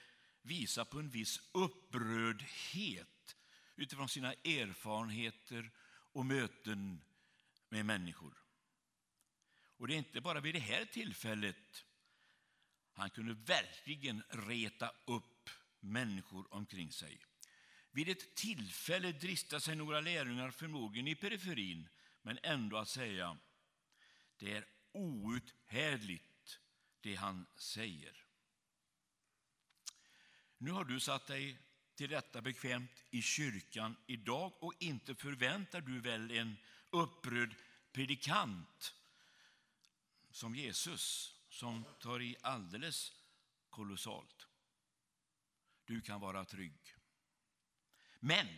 visa 0.43 0.85
på 0.85 0.99
en 0.99 1.11
viss 1.11 1.41
upprördhet 1.53 3.37
utifrån 3.77 4.09
sina 4.09 4.33
erfarenheter 4.33 5.71
och 6.13 6.27
möten 6.27 7.01
med 7.69 7.87
människor. 7.87 8.35
Och 9.77 9.89
det 9.89 9.95
är 9.95 9.99
inte 9.99 10.21
bara 10.21 10.41
vid 10.41 10.55
det 10.55 10.61
här 10.61 10.85
tillfället 10.85 11.85
han 12.93 13.11
kunde 13.11 13.35
verkligen 13.35 14.23
reta 14.29 14.93
upp 15.07 15.51
människor 15.81 16.55
omkring 16.55 16.93
sig. 16.93 17.21
Vid 17.95 18.09
ett 18.09 18.35
tillfälle 18.35 19.13
dristar 19.13 19.59
sig 19.59 19.77
några 19.77 20.01
lärjungar 20.01 20.51
förmodligen 20.51 21.09
i 21.09 21.15
periferin, 21.15 21.89
men 22.23 22.39
ändå 22.43 22.77
att 22.77 22.89
säga 22.89 23.39
det 24.37 24.53
är 24.53 24.67
outhärdligt 24.93 26.61
det 27.01 27.15
han 27.15 27.47
säger. 27.57 28.25
Nu 30.59 30.71
har 30.71 30.85
du 30.85 31.01
satt 31.01 31.27
dig 31.27 31.59
till 31.95 32.11
detta 32.11 32.43
bekvämt 32.43 33.05
i 33.11 33.23
kyrkan 33.23 33.97
idag 34.07 34.53
och 34.63 34.75
inte 34.79 35.15
förväntar 35.15 35.81
du 35.81 36.01
väl 36.01 36.31
en 36.31 36.57
upprörd 36.91 37.55
predikant 37.93 38.95
som 40.31 40.55
Jesus 40.55 41.35
som 41.49 41.85
tar 42.01 42.23
i 42.23 42.37
alldeles 42.41 43.13
kolossalt. 43.71 44.47
Du 45.85 46.01
kan 46.01 46.21
vara 46.21 46.45
trygg. 46.45 46.94
Men 48.25 48.49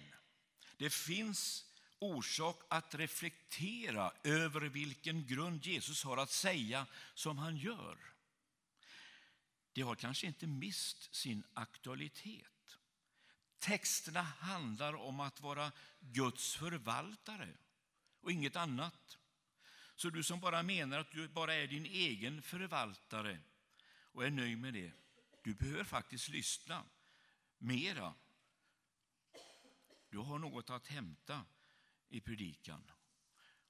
det 0.77 0.91
finns 0.91 1.65
orsak 1.99 2.63
att 2.71 2.95
reflektera 2.95 4.13
över 4.25 4.61
vilken 4.61 5.27
grund 5.27 5.67
Jesus 5.67 6.05
har 6.05 6.17
att 6.17 6.31
säga 6.31 6.87
som 7.15 7.39
han 7.39 7.57
gör. 7.57 7.99
Det 9.73 9.83
har 9.83 9.95
kanske 9.95 10.27
inte 10.27 10.47
mist 10.47 11.15
sin 11.15 11.45
aktualitet. 11.55 12.79
Texterna 13.59 14.23
handlar 14.23 14.95
om 14.95 15.21
att 15.21 15.41
vara 15.41 15.73
Guds 16.01 16.55
förvaltare 16.55 17.57
och 18.21 18.33
inget 18.33 18.57
annat. 18.57 19.19
Så 19.97 20.11
du 20.11 20.23
som 20.23 20.41
bara 20.41 20.63
menar 20.63 20.99
att 20.99 21.13
du 21.13 21.29
bara 21.29 21.55
är 21.55 21.67
din 21.67 21.87
egen 21.87 22.43
förvaltare 22.43 23.41
och 24.13 24.25
är 24.25 24.31
nöjd 24.31 24.59
med 24.59 24.75
det, 24.75 24.93
du 25.43 25.55
behöver 25.55 25.85
faktiskt 25.85 26.29
lyssna 26.29 26.85
mera. 27.59 28.15
Du 30.17 30.21
har 30.21 30.39
något 30.39 30.71
att 30.71 30.87
hämta 30.87 31.45
i 32.09 32.21
predikan. 32.21 32.91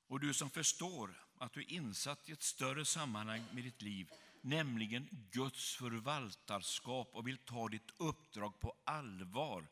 Och 0.07 0.21
du 0.21 0.35
som 0.35 0.51
förstår 0.51 1.27
att 1.39 1.53
du 1.53 1.61
är 1.61 1.73
insatt 1.73 2.29
i 2.29 2.33
ett 2.33 2.43
större 2.43 2.85
sammanhang 2.85 3.45
med 3.53 3.65
ditt 3.65 3.83
liv, 3.83 4.11
nämligen 4.41 5.09
Guds 5.31 5.75
förvaltarskap 5.75 7.09
och 7.13 7.27
vill 7.27 7.39
ta 7.39 7.69
ditt 7.69 7.91
uppdrag 7.97 8.61
på 8.61 8.77
allvar, 8.85 9.67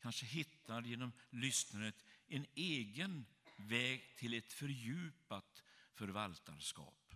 kanske 0.00 0.26
hittar 0.26 0.82
genom 0.82 1.12
lyssnandet 1.30 2.04
en 2.28 2.46
egen 2.54 3.26
väg 3.56 4.16
till 4.16 4.34
ett 4.34 4.52
fördjupat 4.52 5.62
förvaltarskap. 5.94 7.14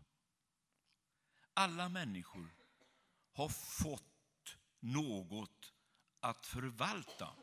Alla 1.55 1.89
människor 1.89 2.55
har 3.33 3.49
fått 3.49 4.57
något 4.81 5.73
att 6.21 6.47
förvalta. 6.47 7.37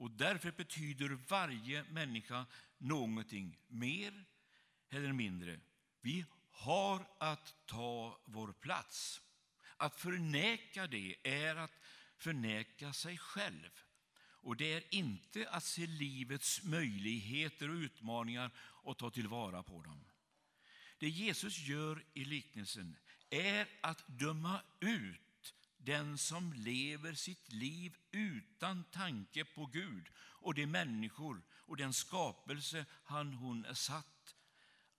Och 0.00 0.10
därför 0.10 0.52
betyder 0.52 1.18
varje 1.28 1.84
människa 1.84 2.46
någonting 2.78 3.58
mer 3.68 4.24
eller 4.90 5.12
mindre. 5.12 5.60
Vi 6.00 6.24
har 6.50 7.06
att 7.18 7.54
ta 7.66 8.20
vår 8.24 8.52
plats. 8.52 9.20
Att 9.76 10.00
förneka 10.00 10.86
det 10.86 11.16
är 11.22 11.56
att 11.56 11.72
förneka 12.16 12.92
sig 12.92 13.18
själv. 13.18 13.70
Och 14.20 14.56
det 14.56 14.72
är 14.72 14.94
inte 14.94 15.48
att 15.50 15.64
se 15.64 15.86
livets 15.86 16.62
möjligheter 16.64 17.68
och 17.68 17.74
utmaningar 17.74 18.50
och 18.58 18.98
ta 18.98 19.10
tillvara 19.10 19.62
på 19.62 19.82
dem. 19.82 20.04
Det 20.98 21.08
Jesus 21.08 21.58
gör 21.58 22.04
i 22.14 22.24
liknelsen 22.24 22.96
är 23.30 23.68
att 23.80 24.04
döma 24.06 24.60
ut 24.80 25.29
den 25.84 26.18
som 26.18 26.52
lever 26.52 27.12
sitt 27.14 27.52
liv 27.52 27.96
utan 28.10 28.84
tanke 28.84 29.44
på 29.44 29.66
Gud 29.66 30.08
och 30.18 30.54
de 30.54 30.66
människor 30.66 31.42
och 31.52 31.76
den 31.76 31.92
skapelse 31.92 32.86
han 33.04 33.34
hon 33.34 33.64
är 33.64 33.74
satt 33.74 34.36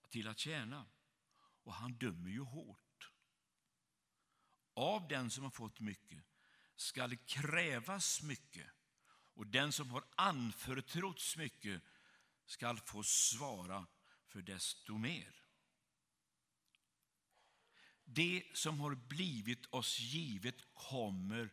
till 0.10 0.28
att 0.28 0.39
tjäna. 0.39 0.86
Och 1.63 1.74
han 1.74 1.94
dömer 1.94 2.30
ju 2.30 2.41
hårt. 2.41 3.12
Av 4.74 5.08
den 5.08 5.30
som 5.30 5.44
har 5.44 5.52
fått 5.52 5.80
mycket 5.80 6.24
skall 6.76 7.17
krävas 7.17 8.22
mycket 8.22 8.67
och 9.34 9.48
den 9.48 9.72
som 9.72 9.89
har 9.89 10.04
anförtrotts 10.15 11.38
mycket 11.38 11.82
skall 12.46 12.80
få 12.80 13.04
svara 13.04 13.88
för 14.28 14.41
desto 14.41 14.98
mer. 14.98 15.40
Det 18.13 18.43
som 18.54 18.80
har 18.80 18.95
blivit 18.95 19.65
oss 19.69 20.00
givet 20.00 20.56
kommer 20.74 21.50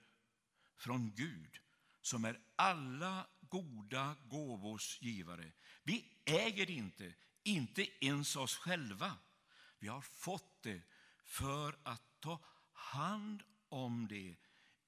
från 0.76 1.14
Gud 1.14 1.58
som 2.00 2.24
är 2.24 2.40
alla 2.56 3.26
goda 3.40 4.16
gåvors 4.24 5.02
givare. 5.02 5.52
Vi 5.82 6.04
äger 6.24 6.66
det 6.66 6.72
inte, 6.72 7.14
inte 7.42 8.04
ens 8.04 8.36
oss 8.36 8.56
själva. 8.56 9.16
Vi 9.78 9.88
har 9.88 10.00
fått 10.00 10.62
det 10.62 10.82
för 11.24 11.78
att 11.82 12.20
ta 12.20 12.40
hand 12.72 13.42
om 13.68 14.08
det. 14.08 14.36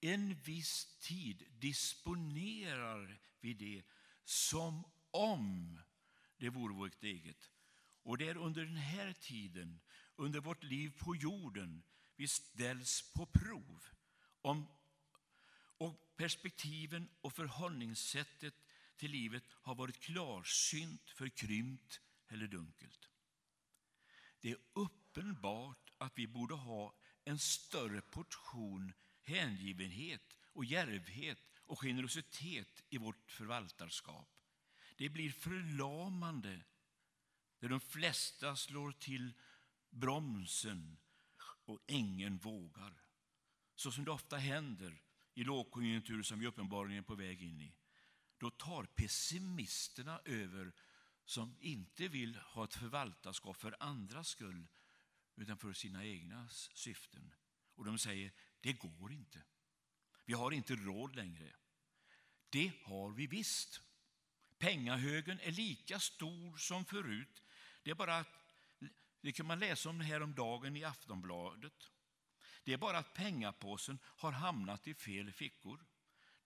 En 0.01 0.35
viss 0.35 0.99
tid 0.99 1.47
disponerar 1.59 3.21
vi 3.41 3.55
det 3.55 3.83
som 4.25 4.85
om 5.11 5.81
det 6.37 6.49
vore 6.49 6.75
vårt 6.75 7.03
eget. 7.05 7.51
Och 8.03 8.19
det 8.19 8.29
är 8.29 8.37
under 8.37 8.65
den 8.65 8.77
här 8.77 9.13
tiden, 9.13 9.81
under 10.21 10.41
vårt 10.41 10.65
liv 10.65 10.93
på 10.99 11.17
jorden, 11.17 11.83
vi 12.17 12.29
ställs 12.29 13.13
på 13.13 13.27
prov. 13.27 13.85
Om, 14.43 14.67
och 15.79 16.17
perspektiven 16.17 17.09
och 17.21 17.33
förhållningssättet 17.33 18.55
till 18.97 19.11
livet 19.11 19.45
har 19.49 19.75
varit 19.75 20.01
klarsynt, 20.01 21.11
förkrympt 21.11 22.01
eller 22.29 22.47
dunkelt. 22.47 23.09
Det 24.41 24.51
är 24.51 24.57
uppenbart 24.73 25.93
att 25.99 26.19
vi 26.19 26.27
borde 26.27 26.55
ha 26.55 26.95
en 27.25 27.39
större 27.39 28.01
portion 28.01 28.93
hängivenhet 29.23 30.37
och 30.53 30.65
djärvhet 30.65 31.39
och 31.67 31.81
generositet 31.81 32.83
i 32.91 32.99
vårt 32.99 33.31
förvaltarskap. 33.31 34.29
Det 34.97 35.09
blir 35.09 35.31
förlamande 35.31 36.61
när 37.59 37.69
de 37.69 37.81
flesta 37.81 38.57
slår 38.57 38.93
till 38.93 39.33
bromsen 39.91 40.99
och 41.65 41.81
ingen 41.87 42.39
vågar. 42.39 43.03
Så 43.75 43.93
som 43.93 44.05
det 44.05 44.11
ofta 44.11 44.37
händer 44.37 45.03
i 45.35 45.45
lågkonjunktur 45.45 46.23
som 46.23 46.39
vi 46.39 46.47
uppenbarligen 46.47 46.99
är 46.99 47.07
på 47.07 47.15
väg 47.15 47.43
in 47.43 47.61
i. 47.61 47.75
Då 48.39 48.51
tar 48.51 48.85
pessimisterna 48.85 50.21
över 50.25 50.73
som 51.25 51.57
inte 51.61 52.09
vill 52.09 52.37
ha 52.37 52.65
ett 52.65 52.75
förvaltarskap 52.75 53.57
för 53.57 53.77
andras 53.81 54.29
skull 54.29 54.67
utan 55.37 55.59
för 55.59 55.73
sina 55.73 56.05
egna 56.05 56.49
syften. 56.75 57.35
Och 57.75 57.85
de 57.85 57.99
säger, 57.99 58.33
det 58.61 58.73
går 58.73 59.13
inte. 59.13 59.43
Vi 60.25 60.33
har 60.33 60.51
inte 60.51 60.75
råd 60.75 61.17
längre. 61.17 61.53
Det 62.51 62.73
har 62.83 63.11
vi 63.11 63.27
visst. 63.27 63.81
Pengahögen 64.59 65.41
är 65.41 65.53
lika 65.53 66.01
stor 66.01 66.57
som 66.57 66.85
förut. 66.85 67.43
Det 67.83 67.91
är 67.91 67.95
bara 67.95 68.17
att, 68.17 68.40
det 69.21 69.33
kan 69.33 69.47
man 69.47 69.59
läsa 69.59 69.89
om 69.89 70.01
häromdagen 70.01 70.77
i 70.77 70.85
Aftonbladet. 70.85 71.91
Det 72.65 72.73
är 72.73 72.79
bara 72.79 72.99
att 72.99 73.15
pengapåsen 73.15 73.99
har 74.05 74.33
hamnat 74.33 74.89
i 74.89 74.95
fel 74.95 75.33
fickor. 75.33 75.85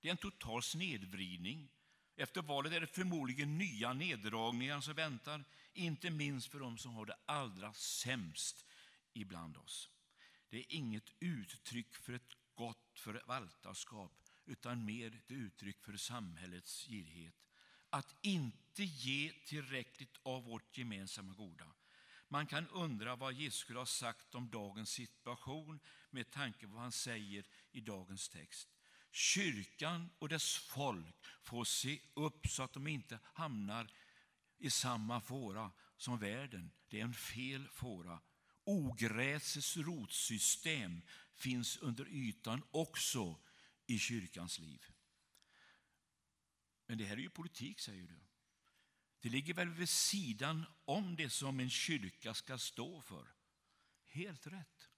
Det 0.00 0.08
är 0.08 0.10
en 0.10 0.16
total 0.16 0.62
snedvridning. 0.62 1.68
Efter 2.16 2.42
valet 2.42 2.72
är 2.72 2.80
det 2.80 2.86
förmodligen 2.86 3.58
nya 3.58 3.92
neddragningar 3.92 4.80
som 4.80 4.94
väntar, 4.94 5.44
inte 5.72 6.10
minst 6.10 6.48
för 6.48 6.58
de 6.58 6.78
som 6.78 6.94
har 6.94 7.06
det 7.06 7.16
allra 7.26 7.72
sämst 7.72 8.66
ibland 9.12 9.56
oss. 9.56 9.90
Det 10.48 10.58
är 10.58 10.64
inget 10.68 11.12
uttryck 11.20 11.94
för 11.94 12.12
ett 12.12 12.32
gott 12.54 12.98
förvaltarskap 12.98 14.12
utan 14.46 14.84
mer 14.84 15.14
ett 15.14 15.30
uttryck 15.30 15.84
för 15.84 15.96
samhällets 15.96 16.86
girighet. 16.86 17.34
Att 17.90 18.14
inte 18.20 18.84
ge 18.84 19.32
tillräckligt 19.46 20.18
av 20.22 20.44
vårt 20.44 20.78
gemensamma 20.78 21.32
goda. 21.32 21.66
Man 22.34 22.46
kan 22.46 22.68
undra 22.68 23.16
vad 23.16 23.34
Jesus 23.34 23.60
skulle 23.60 23.78
ha 23.78 23.86
sagt 23.86 24.34
om 24.34 24.50
dagens 24.50 24.90
situation 24.90 25.80
med 26.10 26.30
tanke 26.30 26.66
på 26.66 26.72
vad 26.72 26.82
han 26.82 26.92
säger 26.92 27.46
i 27.72 27.80
dagens 27.80 28.28
text. 28.28 28.68
Kyrkan 29.10 30.10
och 30.18 30.28
dess 30.28 30.56
folk 30.56 31.16
får 31.42 31.64
se 31.64 32.00
upp 32.14 32.46
så 32.46 32.62
att 32.62 32.72
de 32.72 32.86
inte 32.86 33.18
hamnar 33.24 33.90
i 34.58 34.70
samma 34.70 35.20
fåra 35.20 35.72
som 35.96 36.18
världen. 36.18 36.72
Det 36.88 37.00
är 37.00 37.04
en 37.04 37.14
fel 37.14 37.68
fåra. 37.68 38.20
Ogräsets 38.64 39.76
rotsystem 39.76 41.02
finns 41.34 41.76
under 41.76 42.08
ytan 42.08 42.62
också 42.70 43.40
i 43.86 43.98
kyrkans 43.98 44.58
liv. 44.58 44.86
Men 46.86 46.98
det 46.98 47.04
här 47.04 47.16
är 47.16 47.20
ju 47.20 47.30
politik, 47.30 47.80
säger 47.80 48.06
du. 48.06 48.20
Det 49.24 49.30
ligger 49.30 49.54
väl 49.54 49.68
vid 49.68 49.88
sidan 49.88 50.64
om 50.84 51.16
det 51.16 51.30
som 51.30 51.60
en 51.60 51.70
kyrka 51.70 52.34
ska 52.34 52.58
stå 52.58 53.00
för. 53.00 53.26
Helt 54.06 54.46
rätt. 54.46 54.88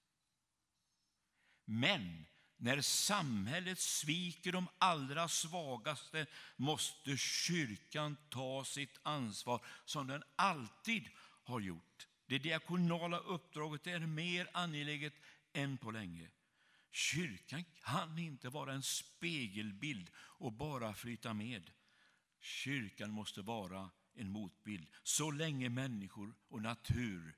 Men 1.65 2.25
när 2.57 2.81
samhället 2.81 3.79
sviker 3.79 4.51
de 4.51 4.67
allra 4.77 5.27
svagaste 5.27 6.25
måste 6.55 7.17
kyrkan 7.17 8.17
ta 8.29 8.65
sitt 8.65 8.99
ansvar 9.03 9.65
som 9.85 10.07
den 10.07 10.23
alltid 10.35 11.09
har 11.43 11.59
gjort. 11.59 12.07
Det 12.25 12.39
diakonala 12.39 13.17
uppdraget 13.17 13.87
är 13.87 13.99
mer 13.99 14.49
angeläget 14.53 15.13
än 15.53 15.77
på 15.77 15.91
länge. 15.91 16.29
Kyrkan 16.91 17.65
kan 17.83 18.19
inte 18.19 18.49
vara 18.49 18.73
en 18.73 18.83
spegelbild 18.83 20.09
och 20.17 20.53
bara 20.53 20.93
flyta 20.93 21.33
med. 21.33 21.71
Kyrkan 22.39 23.11
måste 23.11 23.41
vara 23.41 23.89
en 24.17 24.31
motbild 24.31 24.87
så 25.03 25.31
länge 25.31 25.69
människor 25.69 26.35
och 26.49 26.61
natur 26.61 27.35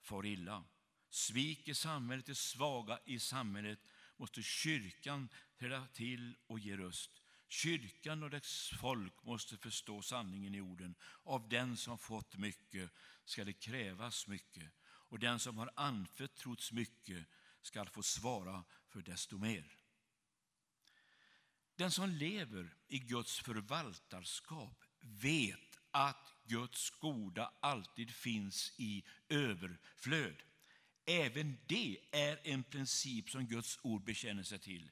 far 0.00 0.26
illa. 0.26 0.64
Sviker 1.10 1.74
samhället 1.74 2.26
de 2.26 2.34
svaga 2.34 2.98
i 3.04 3.18
samhället 3.18 3.78
måste 4.16 4.42
kyrkan 4.42 5.28
träda 5.58 5.86
till 5.86 6.36
och 6.46 6.58
ge 6.58 6.76
röst. 6.76 7.10
Kyrkan 7.48 8.22
och 8.22 8.30
dess 8.30 8.70
folk 8.80 9.22
måste 9.22 9.56
förstå 9.56 10.02
sanningen 10.02 10.54
i 10.54 10.60
orden. 10.60 10.94
Av 11.22 11.48
den 11.48 11.76
som 11.76 11.98
fått 11.98 12.36
mycket 12.36 12.90
ska 13.24 13.44
det 13.44 13.52
krävas 13.52 14.26
mycket 14.26 14.72
och 14.84 15.18
den 15.18 15.38
som 15.38 15.58
har 15.58 15.70
anförtrotts 15.76 16.72
mycket 16.72 17.26
ska 17.62 17.84
få 17.84 18.02
svara 18.02 18.64
för 18.88 19.02
desto 19.02 19.38
mer. 19.38 19.76
Den 21.76 21.90
som 21.90 22.10
lever 22.10 22.74
i 22.88 22.98
Guds 22.98 23.40
förvaltarskap 23.40 24.84
vet 25.00 25.65
att 25.96 26.34
Guds 26.44 26.90
goda 26.90 27.52
alltid 27.60 28.10
finns 28.10 28.72
i 28.76 29.04
överflöd. 29.28 30.36
Även 31.06 31.58
det 31.66 31.98
är 32.10 32.40
en 32.44 32.64
princip 32.64 33.30
som 33.30 33.46
Guds 33.46 33.78
ord 33.82 34.04
bekänner 34.04 34.42
sig 34.42 34.58
till. 34.58 34.90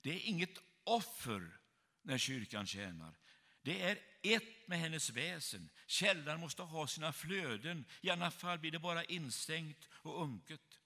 Det 0.00 0.10
är 0.10 0.28
inget 0.28 0.58
offer 0.84 1.58
när 2.02 2.18
kyrkan 2.18 2.66
tjänar. 2.66 3.14
Det 3.62 3.82
är 3.82 3.98
ett 4.22 4.68
med 4.68 4.78
hennes 4.78 5.10
väsen. 5.10 5.70
Källan 5.86 6.40
måste 6.40 6.62
ha 6.62 6.86
sina 6.86 7.12
flöden, 7.12 7.84
i 8.00 8.10
annat 8.10 8.34
fall 8.34 8.58
blir 8.58 8.70
det 8.70 8.78
bara 8.78 9.04
instängt 9.04 9.88
och 9.92 10.22
unket. 10.22 10.80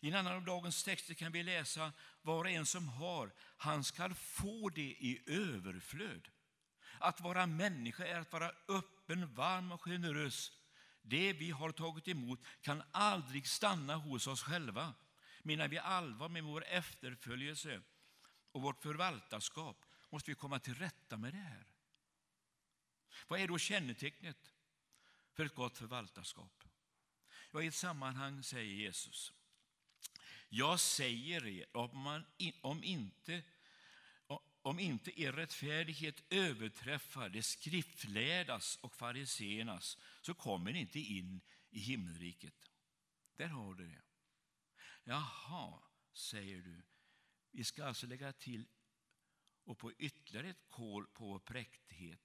I 0.00 0.08
en 0.08 0.14
annan 0.14 0.34
av 0.34 0.44
dagens 0.44 0.84
texter 0.84 1.14
kan 1.14 1.32
vi 1.32 1.42
läsa, 1.42 1.92
var 2.22 2.44
och 2.44 2.50
en 2.50 2.66
som 2.66 2.88
har, 2.88 3.32
han 3.56 3.84
skall 3.84 4.14
få 4.14 4.68
det 4.68 4.80
i 4.80 5.22
överflöd. 5.26 6.28
Att 6.98 7.20
vara 7.20 7.46
människa 7.46 8.06
är 8.06 8.20
att 8.20 8.32
vara 8.32 8.52
öppen, 9.04 9.34
varm 9.34 9.72
och 9.72 9.82
generös. 9.82 10.52
Det 11.02 11.32
vi 11.32 11.50
har 11.50 11.72
tagit 11.72 12.08
emot 12.08 12.40
kan 12.60 12.82
aldrig 12.92 13.46
stanna 13.46 13.96
hos 13.96 14.26
oss 14.26 14.42
själva. 14.42 14.94
Menar 15.42 15.68
vi 15.68 15.78
allvar 15.78 16.28
med 16.28 16.44
vår 16.44 16.64
efterföljelse 16.64 17.82
och 18.52 18.62
vårt 18.62 18.82
förvaltarskap 18.82 19.84
måste 20.10 20.30
vi 20.30 20.34
komma 20.34 20.58
till 20.58 20.74
rätta 20.74 21.16
med 21.16 21.32
det 21.32 21.38
här. 21.38 21.66
Vad 23.28 23.40
är 23.40 23.48
då 23.48 23.58
kännetecknet 23.58 24.52
för 25.32 25.44
ett 25.44 25.54
gott 25.54 25.78
förvaltarskap? 25.78 26.64
Ja, 27.52 27.62
I 27.62 27.66
ett 27.66 27.74
sammanhang 27.74 28.42
säger 28.42 28.72
Jesus, 28.72 29.32
jag 30.48 30.80
säger 30.80 31.46
er, 31.46 31.76
om, 31.76 31.98
man, 31.98 32.24
om, 32.62 32.84
inte, 32.84 33.42
om 34.64 34.78
inte 34.78 35.20
er 35.20 35.32
rättfärdighet 35.32 36.22
överträffar 36.30 37.28
det 37.28 37.42
skriftlärdas 37.42 38.78
och 38.80 38.94
fariseernas 38.94 39.98
så 40.20 40.34
kommer 40.34 40.72
ni 40.72 40.80
inte 40.80 41.00
in 41.00 41.40
i 41.70 41.78
himmelriket. 41.78 42.70
Där 43.36 43.48
har 43.48 43.74
du 43.74 43.88
det. 43.88 44.02
Jaha, 45.04 45.82
säger 46.12 46.62
du. 46.62 46.82
Vi 47.50 47.64
ska 47.64 47.84
alltså 47.84 48.06
lägga 48.06 48.32
till 48.32 48.66
och 49.64 49.78
på 49.78 49.92
ytterligare 49.92 50.48
ett 50.48 50.68
kol 50.68 51.06
på 51.06 51.26
vår 51.26 51.38
präktighet 51.38 52.20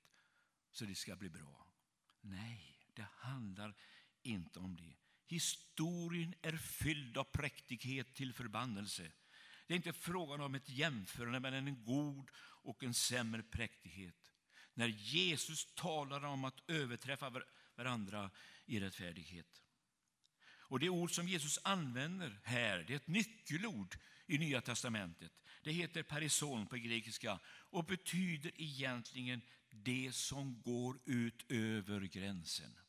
så 0.71 0.85
det 0.85 0.95
ska 0.95 1.15
bli 1.15 1.29
bra. 1.29 1.73
Nej, 2.21 2.87
det 2.93 3.07
handlar 3.15 3.75
inte 4.21 4.59
om 4.59 4.75
det. 4.75 4.95
Historien 5.25 6.35
är 6.41 6.57
fylld 6.57 7.17
av 7.17 7.23
präktighet 7.23 8.15
till 8.15 8.33
förbannelse. 8.33 9.11
Det 9.69 9.73
är 9.73 9.77
inte 9.77 9.93
frågan 9.93 10.41
om 10.41 10.55
ett 10.55 10.69
jämförande 10.69 11.39
mellan 11.39 11.67
en 11.67 11.83
god 11.83 12.29
och 12.63 12.83
en 12.83 12.93
sämre 12.93 13.43
präktighet. 13.43 14.31
När 14.73 14.87
Jesus 14.87 15.73
talar 15.75 16.25
om 16.25 16.45
att 16.45 16.69
överträffa 16.69 17.41
varandra 17.75 18.31
i 18.65 18.79
rättfärdighet. 18.79 19.63
Och 20.41 20.79
det 20.79 20.89
ord 20.89 21.11
som 21.11 21.27
Jesus 21.27 21.59
använder 21.63 22.39
här, 22.43 22.83
det 22.87 22.93
är 22.93 22.97
ett 22.97 23.07
nyckelord 23.07 23.95
i 24.27 24.37
Nya 24.37 24.61
Testamentet. 24.61 25.31
Det 25.63 25.71
heter 25.71 26.03
parison 26.03 26.67
på 26.67 26.75
grekiska 26.75 27.39
och 27.47 27.85
betyder 27.85 28.51
egentligen 28.55 29.41
det 29.69 30.15
som 30.15 30.61
går 30.61 30.99
ut 31.05 31.51
över 31.51 32.01
gränsen. 32.01 32.79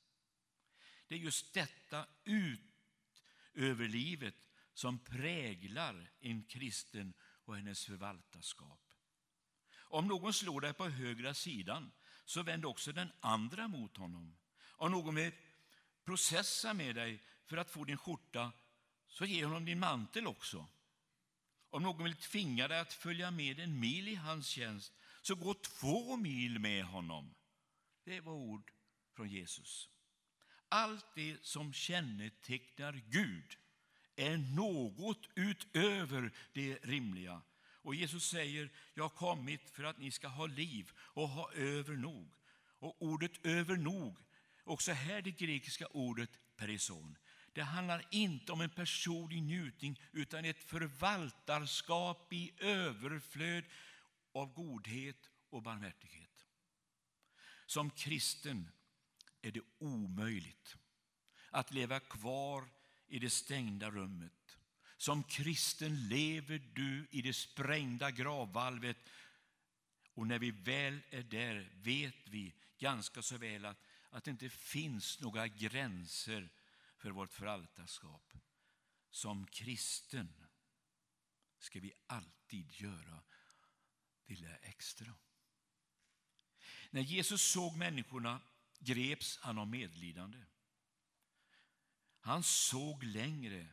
Det 1.08 1.14
är 1.14 1.18
just 1.18 1.54
detta 1.54 2.06
ut 2.24 2.60
över 3.54 3.88
livet 3.88 4.49
som 4.80 4.98
präglar 4.98 6.10
en 6.20 6.42
kristen 6.42 7.14
och 7.44 7.56
hennes 7.56 7.84
förvaltarskap. 7.84 8.94
Om 9.78 10.08
någon 10.08 10.32
slår 10.32 10.60
dig 10.60 10.72
på 10.72 10.88
högra 10.88 11.34
sidan, 11.34 11.92
så 12.24 12.42
vänd 12.42 12.64
också 12.64 12.92
den 12.92 13.12
andra 13.20 13.68
mot 13.68 13.96
honom. 13.96 14.36
Om 14.60 14.92
någon 14.92 15.14
vill 15.14 15.32
processa 16.04 16.74
med 16.74 16.94
dig 16.94 17.22
för 17.46 17.56
att 17.56 17.70
få 17.70 17.84
din 17.84 17.96
skjorta, 17.96 18.52
så 19.06 19.24
ge 19.24 19.44
honom 19.44 19.64
din 19.64 19.78
mantel 19.78 20.26
också. 20.26 20.66
Om 21.70 21.82
någon 21.82 22.04
vill 22.04 22.16
tvinga 22.16 22.68
dig 22.68 22.78
att 22.78 22.92
följa 22.92 23.30
med 23.30 23.60
en 23.60 23.80
mil 23.80 24.08
i 24.08 24.14
hans 24.14 24.46
tjänst, 24.46 24.92
så 25.22 25.34
gå 25.34 25.54
två 25.54 26.16
mil 26.16 26.58
med 26.58 26.84
honom. 26.84 27.34
Det 28.04 28.20
var 28.20 28.32
ord 28.32 28.72
från 29.16 29.28
Jesus. 29.28 29.88
Allt 30.68 31.06
det 31.14 31.44
som 31.44 31.72
kännetecknar 31.72 32.92
Gud 32.92 33.56
är 34.20 34.36
något 34.36 35.28
utöver 35.34 36.30
det 36.52 36.78
rimliga. 36.82 37.42
Och 37.82 37.94
Jesus 37.94 38.28
säger, 38.28 38.70
jag 38.94 39.04
har 39.04 39.08
kommit 39.08 39.70
för 39.70 39.84
att 39.84 39.98
ni 39.98 40.10
ska 40.10 40.28
ha 40.28 40.46
liv 40.46 40.90
och 40.96 41.28
ha 41.28 41.52
över 41.52 41.96
nog. 41.96 42.30
Och 42.78 43.02
ordet 43.02 43.46
över 43.46 43.76
nog, 43.76 44.16
också 44.64 44.92
här 44.92 45.22
det 45.22 45.30
grekiska 45.30 45.86
ordet 45.86 46.30
perison. 46.56 47.18
Det 47.52 47.62
handlar 47.62 48.06
inte 48.10 48.52
om 48.52 48.60
en 48.60 48.70
personlig 48.70 49.42
njutning 49.42 50.02
utan 50.12 50.44
ett 50.44 50.62
förvaltarskap 50.62 52.32
i 52.32 52.52
överflöd 52.58 53.64
av 54.32 54.52
godhet 54.52 55.30
och 55.50 55.62
barmhärtighet. 55.62 56.46
Som 57.66 57.90
kristen 57.90 58.70
är 59.42 59.50
det 59.50 59.62
omöjligt 59.78 60.76
att 61.50 61.72
leva 61.72 62.00
kvar 62.00 62.68
i 63.10 63.18
det 63.18 63.30
stängda 63.30 63.90
rummet. 63.90 64.58
Som 64.96 65.22
kristen 65.22 66.08
lever 66.08 66.58
du 66.58 67.06
i 67.10 67.22
det 67.22 67.32
sprängda 67.32 68.10
gravvalvet 68.10 68.96
och 70.14 70.26
när 70.26 70.38
vi 70.38 70.50
väl 70.50 71.00
är 71.10 71.22
där 71.22 71.72
vet 71.74 72.28
vi 72.28 72.54
ganska 72.78 73.22
så 73.22 73.38
väl 73.38 73.64
att, 73.64 73.78
att 74.10 74.24
det 74.24 74.30
inte 74.30 74.48
finns 74.48 75.20
några 75.20 75.48
gränser 75.48 76.48
för 76.96 77.10
vårt 77.10 77.32
föraltarskap. 77.32 78.32
Som 79.10 79.46
kristen 79.46 80.46
ska 81.58 81.80
vi 81.80 81.92
alltid 82.06 82.72
göra 82.72 83.22
det 84.26 84.34
lilla 84.34 84.56
extra. 84.56 85.14
När 86.90 87.00
Jesus 87.00 87.42
såg 87.42 87.76
människorna 87.76 88.40
greps 88.78 89.38
han 89.38 89.58
av 89.58 89.68
medlidande. 89.68 90.38
Han 92.30 92.42
såg 92.42 93.04
längre 93.04 93.66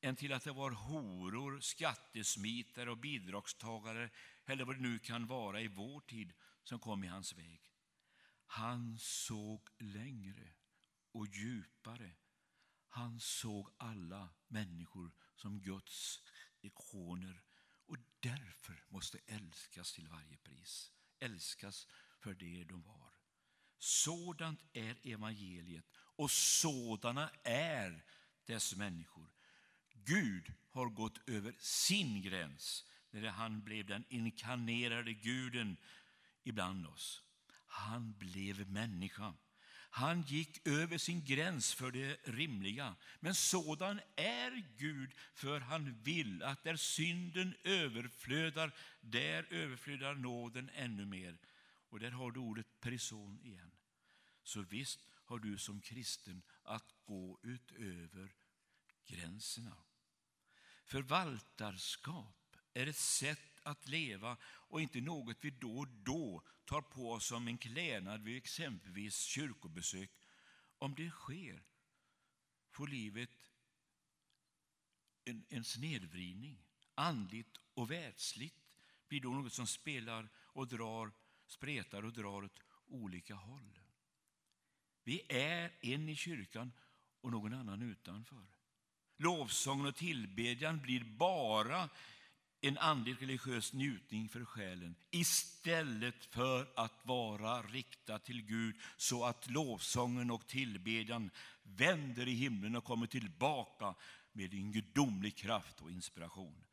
än 0.00 0.16
till 0.16 0.32
att 0.32 0.44
det 0.44 0.52
var 0.52 0.70
horor, 0.70 1.60
skattesmitare 1.60 2.90
och 2.90 2.98
bidragstagare 2.98 4.10
eller 4.46 4.64
vad 4.64 4.76
det 4.76 4.82
nu 4.82 4.98
kan 4.98 5.26
vara 5.26 5.60
i 5.60 5.68
vår 5.68 6.00
tid 6.00 6.32
som 6.64 6.78
kom 6.78 7.04
i 7.04 7.06
hans 7.06 7.32
väg. 7.32 7.72
Han 8.46 8.98
såg 8.98 9.68
längre 9.78 10.48
och 11.12 11.26
djupare. 11.26 12.10
Han 12.88 13.20
såg 13.20 13.70
alla 13.76 14.28
människor 14.46 15.12
som 15.36 15.60
Guds 15.60 16.22
ikoner 16.60 17.42
och 17.86 17.96
därför 18.20 18.84
måste 18.88 19.18
älskas 19.26 19.92
till 19.92 20.08
varje 20.08 20.36
pris. 20.36 20.92
Älskas 21.18 21.86
för 22.20 22.34
det 22.34 22.64
de 22.64 22.82
var. 22.82 23.12
Sådant 23.78 24.60
är 24.72 24.96
evangeliet 25.02 25.86
och 26.18 26.30
sådana 26.30 27.30
är 27.44 28.04
dess 28.46 28.76
människor. 28.76 29.30
Gud 29.92 30.52
har 30.70 30.86
gått 30.86 31.28
över 31.28 31.54
sin 31.58 32.22
gräns 32.22 32.84
när 33.10 33.28
han 33.28 33.62
blev 33.62 33.86
den 33.86 34.04
inkarnerade 34.08 35.12
guden 35.12 35.76
ibland 36.44 36.86
oss. 36.86 37.22
Han 37.66 38.14
blev 38.18 38.70
människa. 38.70 39.34
Han 39.90 40.22
gick 40.22 40.66
över 40.66 40.98
sin 40.98 41.24
gräns 41.24 41.74
för 41.74 41.90
det 41.90 42.20
rimliga. 42.24 42.94
Men 43.20 43.34
sådan 43.34 44.00
är 44.16 44.64
Gud, 44.76 45.12
för 45.34 45.60
han 45.60 46.02
vill 46.02 46.42
att 46.42 46.64
där 46.64 46.76
synden 46.76 47.54
överflödar, 47.64 48.72
där 49.00 49.46
överflödar 49.50 50.14
nåden 50.14 50.70
ännu 50.74 51.06
mer. 51.06 51.38
Och 51.90 52.00
där 52.00 52.10
har 52.10 52.30
du 52.30 52.40
ordet 52.40 52.80
person 52.80 53.40
igen. 53.42 53.70
Så 54.42 54.62
visst 54.62 55.00
har 55.28 55.38
du 55.38 55.58
som 55.58 55.80
kristen 55.80 56.42
att 56.62 56.94
gå 57.04 57.38
utöver 57.42 58.34
gränserna. 59.06 59.76
Förvaltarskap 60.84 62.56
är 62.74 62.86
ett 62.86 62.96
sätt 62.96 63.60
att 63.62 63.88
leva 63.88 64.36
och 64.44 64.80
inte 64.80 65.00
något 65.00 65.36
vi 65.40 65.50
då 65.50 65.78
och 65.78 65.88
då 65.88 66.42
tar 66.64 66.80
på 66.80 67.12
oss 67.12 67.26
som 67.26 67.48
en 67.48 67.58
klädnad 67.58 68.22
vid 68.22 68.36
exempelvis 68.36 69.22
kyrkobesök. 69.22 70.10
Om 70.78 70.94
det 70.94 71.10
sker 71.10 71.62
får 72.70 72.86
livet 72.86 73.30
en, 75.24 75.44
en 75.48 75.64
snedvridning. 75.64 76.64
Andligt 76.94 77.60
och 77.74 77.90
världsligt 77.90 78.56
blir 79.08 79.20
då 79.20 79.30
något 79.30 79.52
som 79.52 79.66
spelar 79.66 80.28
och 80.36 80.68
drar, 80.68 81.12
spretar 81.46 82.04
och 82.04 82.12
drar 82.12 82.44
åt 82.44 82.60
olika 82.86 83.34
håll. 83.34 83.78
Vi 85.08 85.22
är 85.28 85.70
en 85.80 86.08
i 86.08 86.16
kyrkan 86.16 86.72
och 87.20 87.30
någon 87.30 87.54
annan 87.54 87.82
utanför. 87.82 88.46
Lovsången 89.18 89.86
och 89.86 89.96
tillbedjan 89.96 90.80
blir 90.80 91.04
bara 91.04 91.88
en 92.60 92.78
andlig 92.78 93.22
religiös 93.22 93.72
njutning 93.72 94.28
för 94.28 94.44
själen 94.44 94.94
istället 95.10 96.24
för 96.24 96.72
att 96.76 97.00
vara 97.02 97.62
riktad 97.62 98.18
till 98.18 98.42
Gud 98.42 98.76
så 98.96 99.24
att 99.24 99.50
lovsången 99.50 100.30
och 100.30 100.46
tillbedjan 100.46 101.30
vänder 101.62 102.28
i 102.28 102.34
himlen 102.34 102.76
och 102.76 102.84
kommer 102.84 103.06
tillbaka 103.06 103.94
med 104.32 104.54
en 104.54 104.72
gudomlig 104.72 105.36
kraft 105.36 105.80
och 105.80 105.90
inspiration 105.90 106.64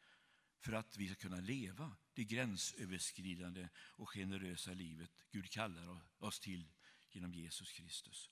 för 0.60 0.74
att 0.74 0.98
vi 0.98 1.08
ska 1.08 1.16
kunna 1.16 1.40
leva 1.40 1.92
det 2.14 2.24
gränsöverskridande 2.24 3.68
och 3.78 4.10
generösa 4.10 4.72
livet 4.72 5.12
Gud 5.32 5.50
kallar 5.50 5.98
oss 6.20 6.40
till 6.40 6.68
genom 7.16 7.34
Jesus 7.34 7.72
Kristus. 7.72 8.30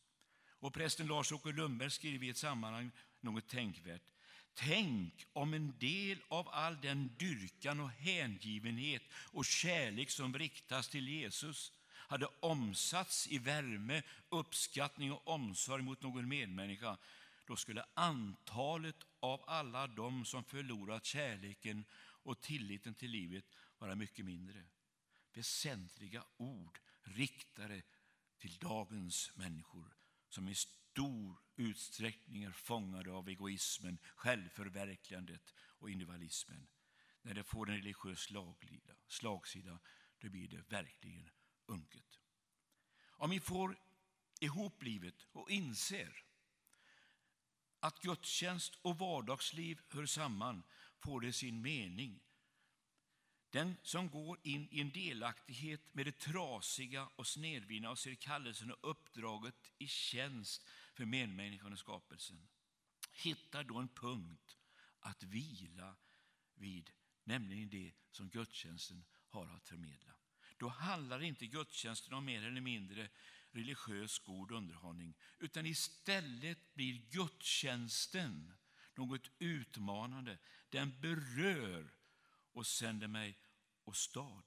Och 0.59 0.73
prästen 0.73 1.07
Lars-Åke 1.07 1.51
Lundberg 1.51 1.91
skriver 1.91 2.25
i 2.25 2.29
ett 2.29 2.37
sammanhang 2.37 2.91
något 3.21 3.47
tänkvärt. 3.47 4.13
Tänk 4.53 5.25
om 5.33 5.53
en 5.53 5.79
del 5.79 6.17
av 6.27 6.49
all 6.49 6.81
den 6.81 7.15
dyrkan 7.19 7.79
och 7.79 7.89
hängivenhet 7.89 9.03
och 9.13 9.45
kärlek 9.45 10.09
som 10.09 10.37
riktas 10.37 10.89
till 10.89 11.07
Jesus 11.07 11.71
hade 11.91 12.27
omsatts 12.39 13.27
i 13.27 13.37
värme, 13.37 14.03
uppskattning 14.29 15.11
och 15.11 15.27
omsorg 15.27 15.83
mot 15.83 16.01
någon 16.01 16.27
medmänniska. 16.27 16.97
Då 17.45 17.55
skulle 17.55 17.85
antalet 17.93 18.95
av 19.19 19.43
alla 19.47 19.87
de 19.87 20.25
som 20.25 20.43
förlorat 20.43 21.05
kärleken 21.05 21.85
och 21.99 22.41
tilliten 22.41 22.93
till 22.93 23.11
livet 23.11 23.45
vara 23.77 23.95
mycket 23.95 24.25
mindre. 24.25 24.63
Väsentliga 25.33 26.23
ord 26.37 26.79
riktade 27.03 27.81
till 28.43 28.57
dagens 28.57 29.31
människor 29.35 29.97
som 30.29 30.47
i 30.47 30.55
stor 30.55 31.37
utsträckning 31.55 32.43
är 32.43 32.51
fångade 32.51 33.11
av 33.11 33.29
egoismen, 33.29 33.97
självförverkligandet 34.15 35.53
och 35.57 35.89
individualismen. 35.89 36.67
När 37.21 37.33
det 37.33 37.43
får 37.43 37.69
en 37.69 37.75
religiös 37.75 38.19
slaglida, 38.19 38.93
slagsida, 39.07 39.79
då 40.19 40.29
blir 40.29 40.47
det 40.47 40.63
verkligen 40.69 41.29
unket. 41.65 42.19
Om 43.05 43.29
vi 43.29 43.39
får 43.39 43.79
ihop 44.39 44.83
livet 44.83 45.27
och 45.31 45.51
inser 45.51 46.23
att 47.79 47.99
gudstjänst 47.99 48.75
och 48.81 48.97
vardagsliv 48.97 49.81
hör 49.89 50.05
samman 50.05 50.63
får 50.99 51.21
det 51.21 51.33
sin 51.33 51.61
mening. 51.61 52.19
Den 53.53 53.77
som 53.83 54.09
går 54.09 54.39
in 54.43 54.67
i 54.71 54.81
en 54.81 54.91
delaktighet 54.91 55.81
med 55.91 56.05
det 56.05 56.19
trasiga 56.19 57.09
och 57.15 57.27
snedvridna 57.27 57.89
och 57.89 57.99
ser 57.99 58.15
kallelsen 58.15 58.71
och 58.71 58.89
uppdraget 58.89 59.55
i 59.77 59.87
tjänst 59.87 60.67
för 60.93 61.05
medmänniskan 61.05 61.73
och 61.73 61.79
skapelsen 61.79 62.47
hittar 63.11 63.63
då 63.63 63.77
en 63.77 63.87
punkt 63.87 64.57
att 64.99 65.23
vila 65.23 65.95
vid, 66.55 66.91
nämligen 67.23 67.69
det 67.69 67.91
som 68.11 68.29
gudstjänsten 68.29 69.05
har 69.27 69.47
att 69.47 69.67
förmedla. 69.67 70.13
Då 70.57 70.67
handlar 70.67 71.21
inte 71.21 71.47
gudstjänsten 71.47 72.13
om 72.13 72.25
mer 72.25 72.43
eller 72.43 72.61
mindre 72.61 73.09
religiös 73.51 74.19
god 74.19 74.51
underhållning, 74.51 75.15
utan 75.39 75.65
istället 75.65 76.73
blir 76.73 77.01
gudstjänsten 77.11 78.53
något 78.95 79.29
utmanande. 79.39 80.37
Den 80.69 81.01
berör 81.01 81.93
och 82.53 82.67
sänder 82.67 83.07
mig 83.07 83.35
åstad. 83.85 84.43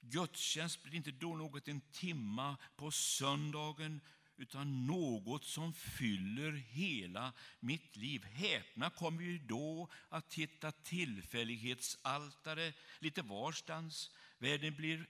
Gudstjänst 0.00 0.82
blir 0.82 0.94
inte 0.94 1.10
då 1.10 1.36
något 1.36 1.68
en 1.68 1.80
timma 1.80 2.56
på 2.76 2.90
söndagen 2.90 4.00
utan 4.36 4.86
något 4.86 5.44
som 5.44 5.72
fyller 5.72 6.52
hela 6.52 7.32
mitt 7.60 7.96
liv. 7.96 8.24
Häpna 8.24 8.90
kommer 8.90 9.22
vi 9.22 9.38
då 9.38 9.88
att 10.08 10.34
hitta 10.34 10.72
tillfällighetsaltare 10.72 12.72
lite 12.98 13.22
varstans. 13.22 14.10
Världen 14.38 14.74
blir 14.74 15.06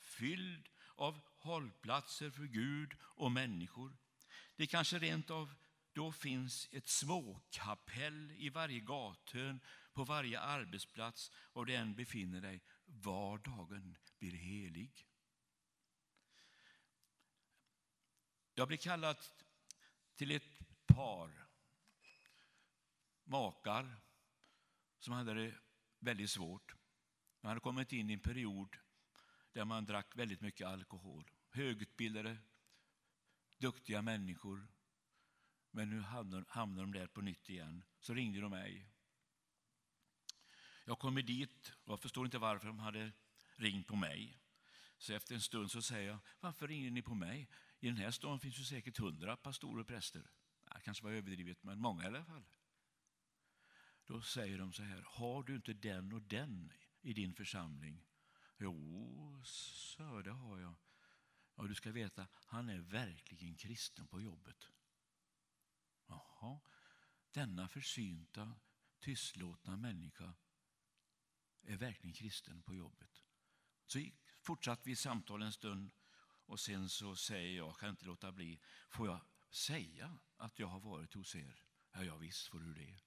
fylld 0.00 0.68
av 0.96 1.20
hållplatser 1.38 2.30
för 2.30 2.44
Gud 2.44 2.92
och 3.00 3.32
människor. 3.32 3.96
Det 4.56 4.66
kanske 4.66 4.98
rent 4.98 5.30
av 5.30 5.54
då 5.92 6.12
finns 6.12 6.68
ett 6.72 6.88
småkapell 6.88 8.32
i 8.38 8.48
varje 8.48 8.80
gathörn, 8.80 9.60
på 10.00 10.04
varje 10.04 10.40
arbetsplats, 10.40 11.32
var 11.52 11.64
du 11.64 11.74
än 11.74 11.94
befinner 11.94 12.40
dig. 12.40 12.62
Vardagen 12.84 13.96
blir 14.18 14.32
helig. 14.32 15.06
Jag 18.54 18.68
blev 18.68 18.76
kallad 18.76 19.16
till 20.14 20.30
ett 20.30 20.58
par 20.86 21.48
makar 23.24 23.96
som 24.98 25.12
hade 25.12 25.34
det 25.34 25.54
väldigt 25.98 26.30
svårt. 26.30 26.74
Man 27.40 27.50
hade 27.50 27.60
kommit 27.60 27.92
in 27.92 28.10
i 28.10 28.12
en 28.12 28.20
period 28.20 28.76
där 29.52 29.64
man 29.64 29.84
drack 29.84 30.16
väldigt 30.16 30.40
mycket 30.40 30.66
alkohol. 30.66 31.30
Högutbildade, 31.50 32.36
duktiga 33.58 34.02
människor. 34.02 34.68
Men 35.70 35.90
nu 35.90 36.00
hamnar 36.48 36.82
de 36.82 36.92
där 36.92 37.06
på 37.06 37.20
nytt 37.20 37.50
igen. 37.50 37.84
Så 37.98 38.14
ringde 38.14 38.40
de 38.40 38.50
mig. 38.50 38.90
Jag 40.90 40.98
kommer 40.98 41.22
dit 41.22 41.72
och 41.84 41.92
jag 41.92 42.00
förstår 42.00 42.24
inte 42.24 42.38
varför 42.38 42.66
de 42.66 42.78
hade 42.78 43.12
ringt 43.56 43.86
på 43.86 43.96
mig. 43.96 44.38
Så 44.98 45.12
efter 45.12 45.34
en 45.34 45.40
stund 45.40 45.70
så 45.70 45.82
säger 45.82 46.08
jag, 46.08 46.18
varför 46.40 46.68
ringer 46.68 46.90
ni 46.90 47.02
på 47.02 47.14
mig? 47.14 47.48
I 47.80 47.86
den 47.86 47.96
här 47.96 48.10
staden 48.10 48.40
finns 48.40 48.58
ju 48.58 48.64
säkert 48.64 48.98
hundra 48.98 49.36
pastorer 49.36 49.80
och 49.80 49.86
präster. 49.86 50.30
Det 50.64 50.80
kanske 50.84 51.04
var 51.04 51.10
överdrivet, 51.10 51.62
men 51.62 51.80
många 51.80 52.02
i 52.02 52.06
alla 52.06 52.24
fall. 52.24 52.44
Då 54.04 54.22
säger 54.22 54.58
de 54.58 54.72
så 54.72 54.82
här, 54.82 55.02
har 55.06 55.42
du 55.42 55.54
inte 55.54 55.72
den 55.72 56.12
och 56.12 56.22
den 56.22 56.72
i 57.00 57.12
din 57.12 57.34
församling? 57.34 58.06
Jo, 58.58 59.42
så 59.44 60.22
det 60.22 60.32
har 60.32 60.58
jag. 60.58 60.74
Och 61.54 61.68
du 61.68 61.74
ska 61.74 61.92
veta, 61.92 62.26
han 62.32 62.68
är 62.68 62.78
verkligen 62.78 63.54
kristen 63.54 64.06
på 64.06 64.20
jobbet. 64.20 64.68
Jaha, 66.06 66.60
denna 67.30 67.68
försynta, 67.68 68.54
tystlåtna 69.00 69.76
människa 69.76 70.34
är 71.62 71.76
verkligen 71.76 72.14
kristen 72.14 72.62
på 72.62 72.74
jobbet. 72.74 73.24
Så 73.86 73.98
fortsatte 74.40 74.82
vi 74.84 74.96
samtal 74.96 75.42
en 75.42 75.52
stund 75.52 75.92
och 76.46 76.60
sen 76.60 76.88
så 76.88 77.16
säger 77.16 77.56
jag, 77.56 77.78
kan 77.78 77.90
inte 77.90 78.06
låta 78.06 78.32
bli, 78.32 78.60
får 78.90 79.06
jag 79.06 79.20
säga 79.50 80.18
att 80.36 80.58
jag 80.58 80.66
har 80.66 80.80
varit 80.80 81.14
hos 81.14 81.34
er? 81.34 81.62
Ja, 81.92 82.04
ja 82.04 82.16
visst 82.16 82.46
får 82.46 82.60
du 82.60 82.74
det. 82.74 83.00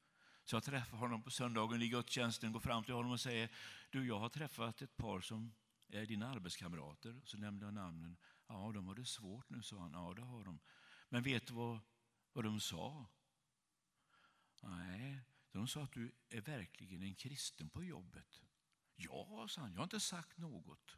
Så 0.44 0.56
jag 0.56 0.64
träffar 0.64 0.98
honom 0.98 1.22
på 1.22 1.32
söndagen 1.32 1.82
i 1.82 1.88
gudstjänsten, 1.88 2.52
går 2.52 2.60
fram 2.60 2.84
till 2.84 2.94
honom 2.94 3.12
och 3.12 3.20
säger, 3.20 3.52
du 3.90 4.08
jag 4.08 4.20
har 4.20 4.30
träffat 4.30 4.82
ett 4.82 4.98
par 4.98 5.22
som 5.22 5.56
är 5.88 6.06
dina 6.06 6.30
arbetskamrater. 6.30 7.22
Så 7.26 7.38
nämnde 7.38 7.66
jag 7.66 7.74
namnen. 7.74 8.18
Ja, 8.48 8.72
de 8.74 8.88
har 8.88 8.96
det 8.96 9.06
svårt 9.06 9.50
nu, 9.50 9.62
sa 9.62 9.80
han. 9.80 9.92
Ja, 9.94 10.14
det 10.14 10.22
har 10.22 10.44
de. 10.44 10.60
Men 11.10 11.24
vet 11.24 11.48
du 11.48 11.54
vad, 11.54 11.80
vad 12.34 12.44
de 12.44 12.60
sa? 12.60 13.10
Nej, 14.62 15.22
de 15.54 15.68
sa 15.68 15.84
att 15.84 15.92
du 15.92 16.12
är 16.30 16.42
verkligen 16.42 17.04
en 17.04 17.16
kristen 17.16 17.70
på 17.70 17.84
jobbet. 17.84 18.42
Ja, 18.96 19.48
sa 19.50 19.62
han, 19.62 19.72
jag 19.72 19.80
har 19.80 19.84
inte 19.84 20.00
sagt 20.00 20.38
något. 20.38 20.98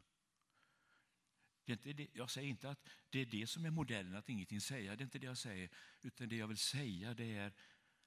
Det 1.64 1.72
är 1.72 1.76
inte 1.76 1.92
det, 1.92 2.08
jag 2.12 2.30
säger 2.30 2.48
inte 2.48 2.70
att 2.70 2.88
det 3.10 3.18
är 3.18 3.26
det 3.26 3.46
som 3.46 3.64
är 3.64 3.70
modellen, 3.70 4.14
att 4.14 4.28
ingenting 4.28 4.60
säga. 4.60 4.96
Det 4.96 5.02
är 5.02 5.04
inte 5.04 5.18
det 5.18 5.26
jag 5.26 5.38
säger. 5.38 5.70
Utan 6.02 6.28
det 6.28 6.36
jag 6.36 6.48
vill 6.48 6.56
säga 6.56 7.14
det 7.14 7.36
är, 7.36 7.52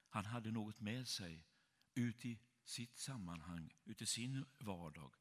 han 0.08 0.24
hade 0.24 0.50
något 0.50 0.80
med 0.80 1.08
sig 1.08 1.46
ut 1.94 2.24
i 2.24 2.38
sitt 2.64 2.96
sammanhang, 2.96 3.74
ut 3.84 4.02
i 4.02 4.06
sin 4.06 4.44
vardag. 4.58 5.14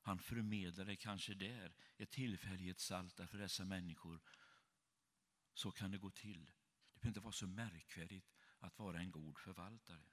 Han 0.00 0.18
förmedlade 0.18 0.96
kanske 0.96 1.34
där 1.34 1.74
ett 1.96 2.10
tillfällighetsaltar 2.10 3.26
för 3.26 3.38
dessa 3.38 3.64
människor. 3.64 4.20
Så 5.54 5.70
kan 5.70 5.90
det 5.90 5.98
gå 5.98 6.10
till. 6.10 6.46
Det 6.92 7.00
behöver 7.00 7.08
inte 7.08 7.20
vara 7.20 7.32
så 7.32 7.46
märkvärdigt 7.46 8.32
att 8.58 8.78
vara 8.78 9.00
en 9.00 9.10
god 9.10 9.38
förvaltare. 9.38 10.04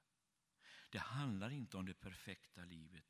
Det 0.89 0.99
handlar 0.99 1.49
inte 1.49 1.77
om 1.77 1.85
det 1.85 1.93
perfekta 1.93 2.65
livet 2.65 3.05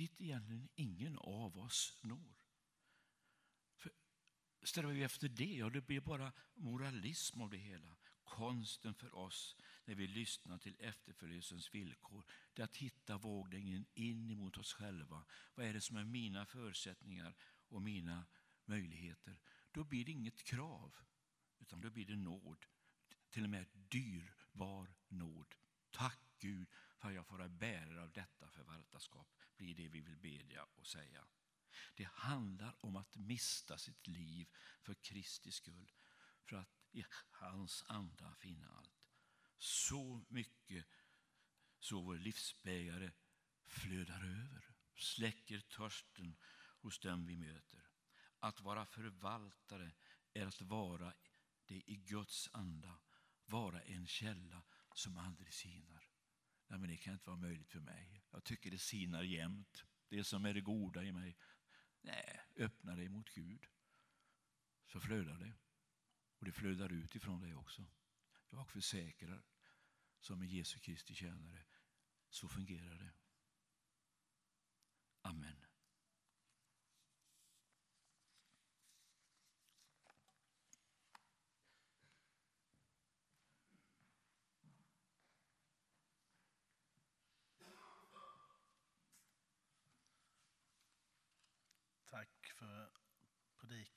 dit 0.00 0.20
egentligen 0.20 0.68
ingen 0.74 1.18
av 1.18 1.58
oss 1.58 1.98
når. 2.00 2.44
För 3.76 3.92
strävar 4.62 4.92
vi 4.92 5.02
efter 5.02 5.28
det, 5.28 5.54
ja, 5.54 5.70
det 5.70 5.80
blir 5.80 6.00
bara 6.00 6.32
moralism 6.54 7.40
av 7.40 7.50
det 7.50 7.56
hela. 7.56 7.96
Konsten 8.24 8.94
för 8.94 9.14
oss 9.14 9.56
när 9.84 9.94
vi 9.94 10.06
lyssnar 10.06 10.58
till 10.58 10.76
efterföljelsens 10.78 11.74
villkor, 11.74 12.24
det 12.54 12.62
är 12.62 12.64
att 12.64 12.76
hitta 12.76 13.18
vågningen 13.18 13.86
in 13.94 14.30
emot 14.30 14.58
oss 14.58 14.72
själva. 14.72 15.24
Vad 15.54 15.66
är 15.66 15.72
det 15.72 15.80
som 15.80 15.96
är 15.96 16.04
mina 16.04 16.46
förutsättningar 16.46 17.36
och 17.68 17.82
mina 17.82 18.26
möjligheter? 18.64 19.40
Då 19.70 19.84
blir 19.84 20.04
det 20.04 20.12
inget 20.12 20.44
krav, 20.44 20.96
utan 21.58 21.80
då 21.80 21.90
blir 21.90 22.06
det 22.06 22.16
nåd. 22.16 22.66
Till 23.30 23.44
och 23.44 23.50
med 23.50 23.66
dyrbar 23.72 24.94
nåd. 25.08 25.54
Tack 25.90 26.18
Gud 26.38 26.68
för 26.98 27.08
att 27.08 27.14
jag 27.14 27.26
får 27.26 27.38
vara 27.38 27.48
bärare 27.48 28.02
av 28.02 28.12
detta 28.12 28.48
förvaltarskap, 28.48 29.26
blir 29.56 29.74
det 29.74 29.88
vi 29.88 30.00
vill 30.00 30.16
bedja 30.16 30.64
och 30.74 30.86
säga. 30.86 31.24
Det 31.94 32.08
handlar 32.12 32.84
om 32.84 32.96
att 32.96 33.16
mista 33.16 33.78
sitt 33.78 34.06
liv 34.06 34.48
för 34.82 34.94
Kristi 34.94 35.52
skull, 35.52 35.92
för 36.44 36.56
att 36.56 36.80
i 36.92 37.04
hans 37.30 37.84
anda 37.86 38.34
finna 38.34 38.68
allt. 38.68 39.08
Så 39.58 40.24
mycket 40.28 40.86
så 41.78 42.00
vår 42.00 42.14
livsbägare 42.14 43.10
flödar 43.66 44.24
över, 44.24 44.74
släcker 44.94 45.60
törsten 45.60 46.36
hos 46.80 46.98
dem 46.98 47.26
vi 47.26 47.36
möter. 47.36 47.90
Att 48.38 48.60
vara 48.60 48.86
förvaltare 48.86 49.92
är 50.32 50.46
att 50.46 50.60
vara 50.60 51.12
det 51.64 51.90
i 51.90 51.96
Guds 51.96 52.48
anda, 52.52 52.98
vara 53.46 53.82
en 53.82 54.06
källa 54.06 54.62
som 54.98 55.18
aldrig 55.18 55.54
sinar. 55.54 56.08
Nej, 56.68 56.78
men 56.78 56.90
det 56.90 56.96
kan 56.96 57.12
inte 57.14 57.26
vara 57.26 57.40
möjligt 57.40 57.70
för 57.70 57.80
mig. 57.80 58.24
Jag 58.30 58.44
tycker 58.44 58.70
det 58.70 58.78
sinar 58.78 59.22
jämt. 59.22 59.84
Det 60.08 60.24
som 60.24 60.44
är 60.44 60.54
det 60.54 60.60
goda 60.60 61.04
i 61.04 61.12
mig. 61.12 61.36
Nej, 62.00 62.40
öppna 62.56 62.96
dig 62.96 63.08
mot 63.08 63.30
Gud 63.30 63.66
så 64.86 65.00
flödar 65.00 65.38
det. 65.38 65.54
Och 66.38 66.44
det 66.44 66.52
flödar 66.52 66.92
ut 66.92 67.14
ifrån 67.14 67.40
dig 67.40 67.54
också. 67.54 67.86
Jag 68.50 68.68
försäkrar 68.68 69.42
som 70.20 70.42
en 70.42 70.48
Jesu 70.48 70.78
Kristi 70.78 71.14
tjänare, 71.14 71.64
så 72.28 72.48
fungerar 72.48 72.98
det. 72.98 73.12
Amen. 75.22 75.69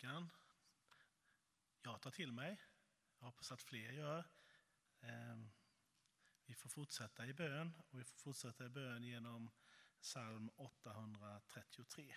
Predikan. 0.03 0.29
Jag 1.81 2.01
tar 2.01 2.11
till 2.11 2.31
mig. 2.31 2.61
Jag 3.19 3.25
hoppas 3.25 3.51
att 3.51 3.61
fler 3.61 3.91
gör. 3.91 4.25
Ehm, 5.01 5.51
vi 6.45 6.55
får 6.55 6.69
fortsätta 6.69 7.25
i 7.25 7.33
bön 7.33 7.73
och 7.89 7.99
vi 7.99 8.03
får 8.03 8.17
fortsätta 8.17 8.65
i 8.65 8.69
bön 8.69 9.03
genom 9.03 9.51
psalm 10.01 10.49
833. 10.55 12.15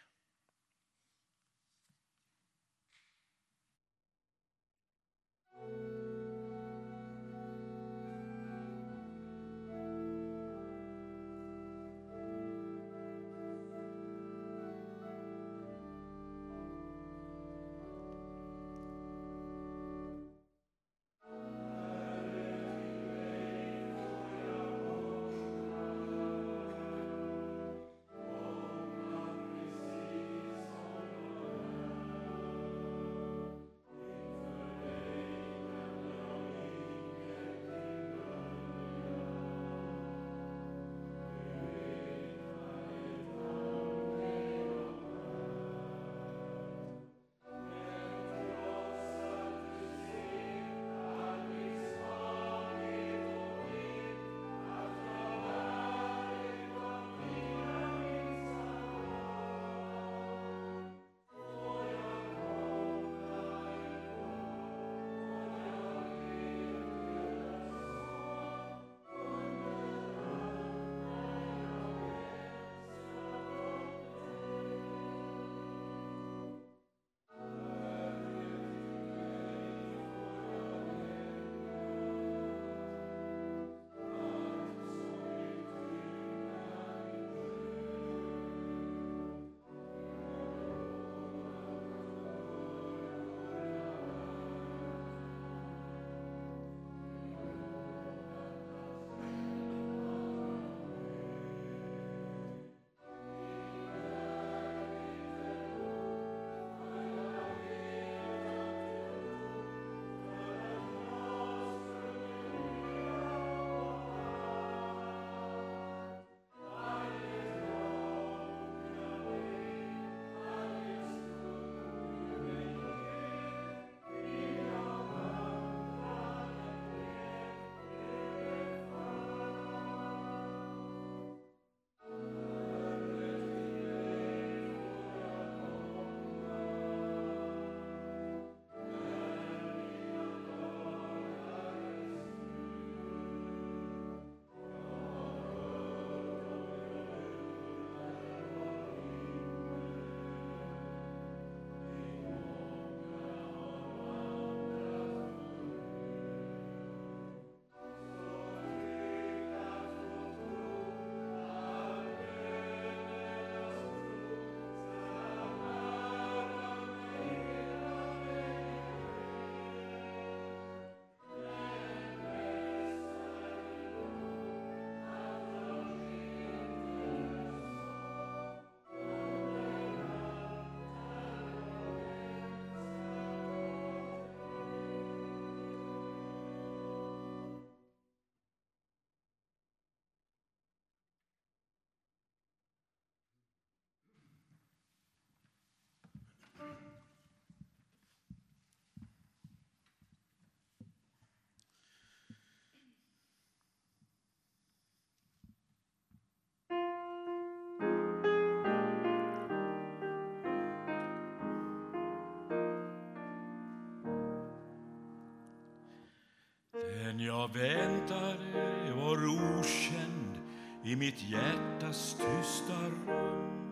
Men 217.17 217.25
jag 217.25 217.49
väntade 217.53 218.93
var 218.97 219.27
okänd 219.27 220.39
i 220.85 220.97
mitt 220.97 221.23
hjärtas 221.23 222.15
tysta 222.15 222.83
rum. 222.83 223.71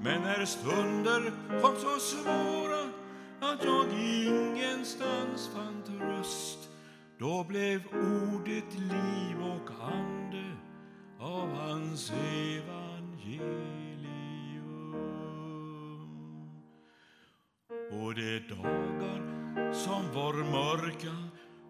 Men 0.00 0.22
när 0.22 0.44
stunder 0.44 1.32
kom 1.62 1.76
så 1.76 1.98
svåra 1.98 2.82
att 3.40 3.64
jag 3.64 3.86
ingenstans 4.00 5.50
fann 5.54 5.82
tröst 5.86 6.68
då 7.18 7.44
blev 7.44 7.80
ordet 7.86 8.74
liv 8.74 9.36
och 9.40 9.70
ande 9.92 10.44
av 11.20 11.48
hans 11.48 12.10
evangelium. 12.10 13.63
Dagar 18.48 19.72
som 19.72 20.14
var 20.14 20.34
mörka 20.34 21.14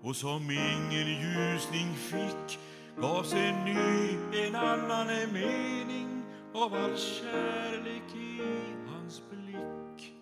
och 0.02 0.16
som 0.16 0.50
ingen 0.50 1.08
ljusning 1.08 1.94
fick 1.94 2.58
gavs 3.00 3.32
en 3.32 3.64
ny, 3.64 4.38
en 4.46 4.54
annan 4.54 5.06
mening 5.32 6.22
av 6.54 6.74
all 6.74 6.96
kärlek 6.96 8.14
i 8.14 8.40
hans 8.88 9.22
blick. 9.30 10.14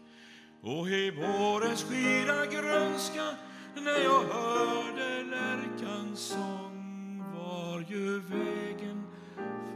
Och 0.62 0.88
i 0.88 1.11
vårens 1.11 1.84
skira 1.84 2.46
grönska 2.46 3.36
när 3.74 4.05
jag 4.05 4.22
hörde 4.22 5.22
lärkans 5.22 6.20
sång 6.20 7.24
var 7.34 7.84
ju 7.88 8.20
vägen 8.20 9.07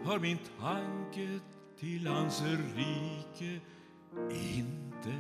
för 0.05 0.19
min 0.19 0.39
tanke 0.61 1.41
till 1.81 2.07
hans 2.07 2.43
rike 2.77 3.61
inte 4.31 5.15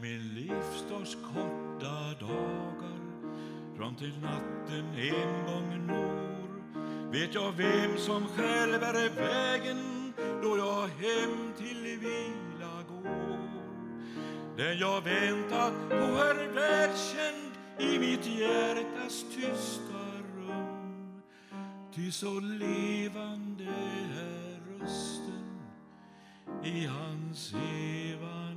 När 0.00 0.08
min 0.08 0.34
livsdags 0.34 1.14
korta 1.14 2.26
dagar 2.26 3.00
fram 3.76 3.94
till 3.96 4.18
natten 4.20 4.84
en 4.96 5.46
gång 5.46 5.86
når 5.86 7.12
vet 7.12 7.34
jag 7.34 7.52
vem 7.52 7.96
som 7.96 8.26
själv 8.26 8.82
är 8.82 9.08
vägen 9.16 10.12
då 10.42 10.58
jag 10.58 10.88
hem 10.88 11.52
till 11.58 11.98
vila 12.00 12.82
går. 12.88 13.62
Den 14.56 14.78
jag 14.78 15.00
väntat 15.00 15.88
på 15.88 15.94
är 15.94 16.52
välkänd 16.54 17.52
i 17.78 17.98
mitt 17.98 18.26
hjärtas 18.26 19.24
tysta 19.34 20.04
rum. 20.36 21.22
Ty 21.94 22.10
så 22.10 22.40
levande 22.40 23.64
är 23.64 24.80
rösten 24.80 25.60
i 26.64 26.86
hans 26.86 27.54
evangelium. 27.54 28.47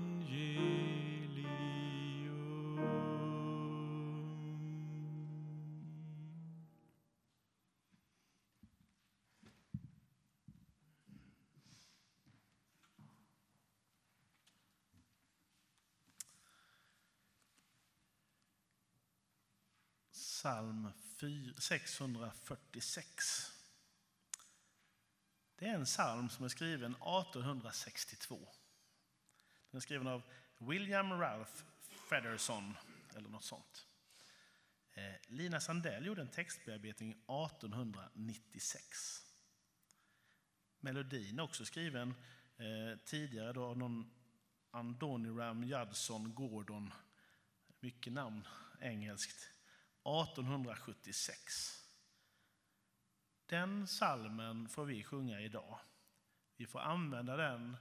Psalm 20.42 20.92
646. 21.58 23.52
Det 25.56 25.66
är 25.66 25.76
en 25.76 25.86
psalm 25.86 26.30
som 26.30 26.46
är 26.46 26.50
skriven 26.50 26.92
1862. 26.92 28.50
Den 29.72 29.78
är 29.78 29.80
skriven 29.80 30.08
av 30.08 30.22
William 30.58 31.12
Ralph 31.12 31.64
Fedderson, 32.10 32.78
eller 33.16 33.30
något 33.30 33.44
sånt. 33.44 33.88
Eh, 34.94 35.14
Lina 35.28 35.60
Sandell 35.60 36.06
gjorde 36.06 36.22
en 36.22 36.32
textbearbetning 36.32 37.12
1896. 37.12 39.24
Melodin 40.80 41.40
är 41.40 41.44
också 41.44 41.66
skriven 41.66 42.14
eh, 42.58 42.98
tidigare 43.06 43.54
då 43.54 43.66
av 43.66 43.78
någon 43.78 44.12
Andoniram 44.72 45.64
Judson 45.64 46.36
Gordon, 46.36 46.94
mycket 47.80 48.14
namn 48.14 48.48
engelskt, 48.80 49.52
1876. 50.04 51.78
Den 53.46 53.88
salmen 53.88 54.70
får 54.70 54.86
vi 54.86 55.04
sjunga 55.04 55.42
idag. 55.42 55.80
Vi 56.56 56.68
får 56.68 56.80
använda 56.80 57.36
den 57.36 57.78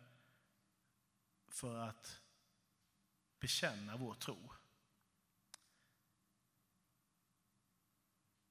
för 1.48 1.76
att 1.76 2.20
bekänna 3.38 3.96
vår 3.96 4.14
tro. 4.14 4.52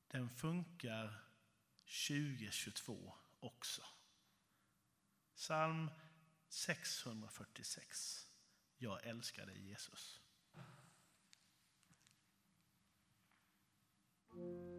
Den 0.07 0.29
funkar 0.29 1.23
2022 2.07 3.13
också. 3.39 3.81
Psalm 5.35 5.89
646. 6.49 8.27
Jag 8.77 9.05
älskar 9.05 9.45
dig 9.45 9.67
Jesus. 9.69 10.18
Thank 14.39 14.51
you. 14.51 14.78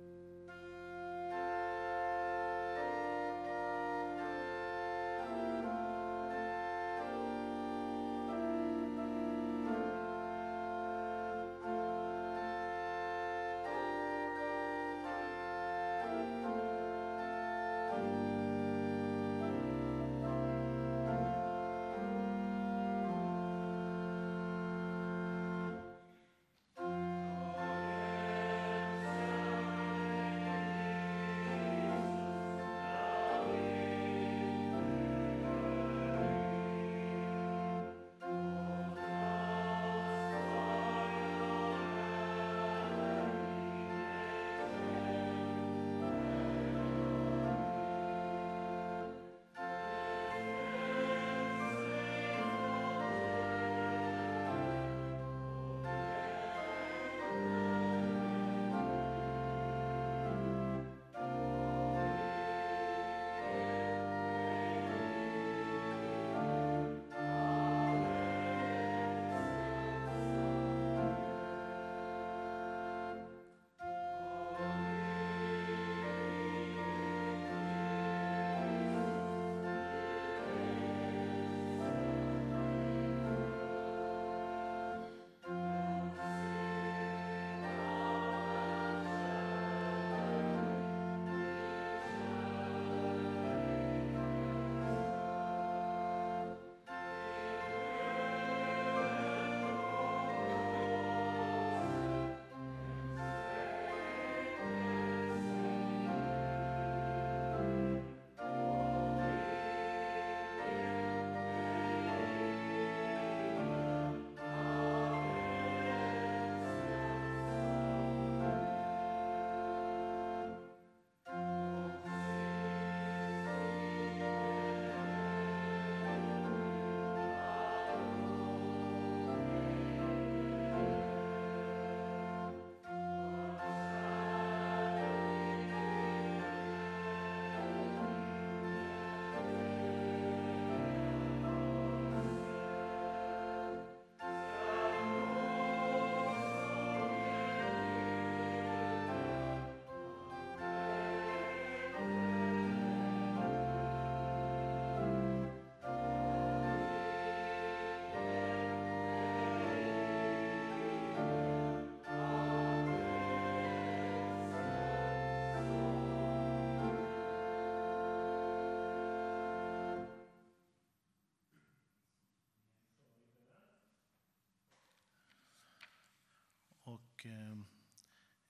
Och 177.21 177.27
eh, 177.27 177.59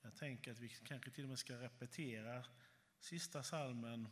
jag 0.03 0.17
tänker 0.17 0.53
att 0.53 0.59
vi 0.59 0.69
kanske 0.69 1.11
till 1.11 1.25
och 1.25 1.29
med 1.29 1.39
ska 1.39 1.61
repetera 1.61 2.45
sista 2.99 3.43
salmen 3.43 4.09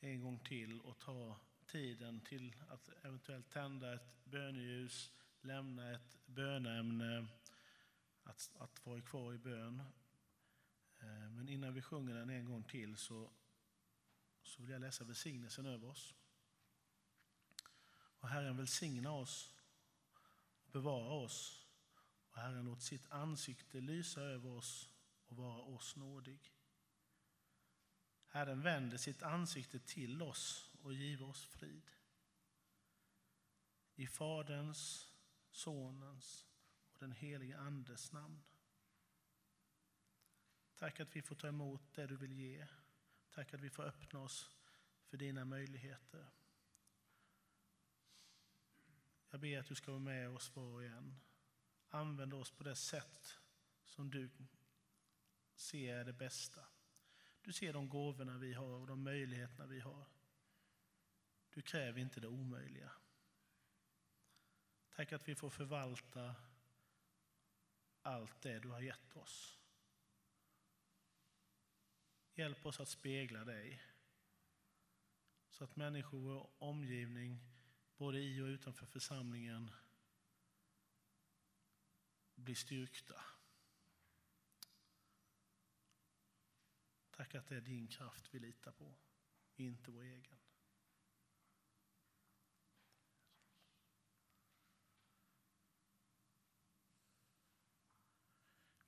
en 0.00 0.20
gång 0.20 0.38
till 0.38 0.80
och 0.80 0.98
ta 0.98 1.40
tiden 1.66 2.20
till 2.20 2.54
att 2.68 2.88
eventuellt 3.04 3.50
tända 3.50 3.94
ett 3.94 4.24
böneljus, 4.24 5.12
lämna 5.40 5.94
ett 5.94 6.18
böneämne, 6.26 7.26
att, 8.22 8.50
att 8.58 8.86
vara 8.86 9.00
kvar 9.00 9.34
i 9.34 9.38
bön. 9.38 9.82
Eh, 11.00 11.30
men 11.30 11.48
innan 11.48 11.74
vi 11.74 11.82
sjunger 11.82 12.14
den 12.14 12.30
en 12.30 12.44
gång 12.44 12.64
till 12.64 12.96
så 12.96 13.30
så 14.42 14.62
vill 14.62 14.70
jag 14.70 14.80
läsa 14.80 15.04
välsignelsen 15.04 15.66
över 15.66 15.88
oss. 15.88 16.14
Och 17.94 18.28
Herren 18.28 18.56
välsigna 18.56 19.12
oss 19.12 19.54
och 20.64 20.72
bevara 20.72 21.12
oss. 21.12 21.61
Och 22.32 22.38
Herren 22.38 22.64
låt 22.64 22.82
sitt 22.82 23.10
ansikte 23.10 23.80
lysa 23.80 24.20
över 24.20 24.50
oss 24.50 24.90
och 25.26 25.36
vara 25.36 25.62
oss 25.62 25.96
nådig. 25.96 26.52
Herren 28.26 28.62
vänder 28.62 28.96
sitt 28.96 29.22
ansikte 29.22 29.78
till 29.78 30.22
oss 30.22 30.74
och 30.82 30.94
giver 30.94 31.28
oss 31.28 31.44
frid. 31.44 31.90
I 33.94 34.06
Faderns, 34.06 35.12
Sonens 35.50 36.46
och 36.92 36.98
den 36.98 37.12
helige 37.12 37.58
Andes 37.58 38.12
namn. 38.12 38.42
Tack 40.76 41.00
att 41.00 41.16
vi 41.16 41.22
får 41.22 41.34
ta 41.34 41.48
emot 41.48 41.94
det 41.94 42.06
du 42.06 42.16
vill 42.16 42.32
ge. 42.32 42.66
Tack 43.30 43.54
att 43.54 43.60
vi 43.60 43.70
får 43.70 43.82
öppna 43.82 44.20
oss 44.20 44.50
för 45.04 45.16
dina 45.16 45.44
möjligheter. 45.44 46.30
Jag 49.30 49.40
ber 49.40 49.58
att 49.58 49.66
du 49.66 49.74
ska 49.74 49.90
vara 49.90 50.00
med 50.00 50.30
oss 50.30 50.56
var 50.56 50.72
och 50.72 50.84
en. 50.84 51.20
Använd 51.94 52.34
oss 52.34 52.50
på 52.50 52.64
det 52.64 52.76
sätt 52.76 53.40
som 53.84 54.10
du 54.10 54.30
ser 55.54 55.96
är 55.96 56.04
det 56.04 56.12
bästa. 56.12 56.60
Du 57.42 57.52
ser 57.52 57.72
de 57.72 57.88
gåvorna 57.88 58.38
vi 58.38 58.54
har 58.54 58.80
och 58.80 58.86
de 58.86 59.02
möjligheterna 59.02 59.66
vi 59.66 59.80
har. 59.80 60.06
Du 61.50 61.62
kräver 61.62 62.00
inte 62.00 62.20
det 62.20 62.28
omöjliga. 62.28 62.92
Tack 64.96 65.12
att 65.12 65.28
vi 65.28 65.34
får 65.34 65.50
förvalta 65.50 66.34
allt 68.02 68.42
det 68.42 68.58
du 68.58 68.68
har 68.68 68.80
gett 68.80 69.16
oss. 69.16 69.58
Hjälp 72.34 72.66
oss 72.66 72.80
att 72.80 72.88
spegla 72.88 73.44
dig 73.44 73.82
så 75.50 75.64
att 75.64 75.76
människor 75.76 76.36
och 76.36 76.62
omgivning, 76.62 77.40
både 77.96 78.20
i 78.20 78.40
och 78.40 78.46
utanför 78.46 78.86
församlingen, 78.86 79.70
bli 82.42 82.54
styrkta. 82.54 83.24
Tack 87.10 87.34
att 87.34 87.46
det 87.46 87.56
är 87.56 87.60
din 87.60 87.88
kraft 87.88 88.34
vi 88.34 88.38
litar 88.38 88.72
på, 88.72 88.94
inte 89.56 89.90
vår 89.90 90.02
egen. 90.02 90.38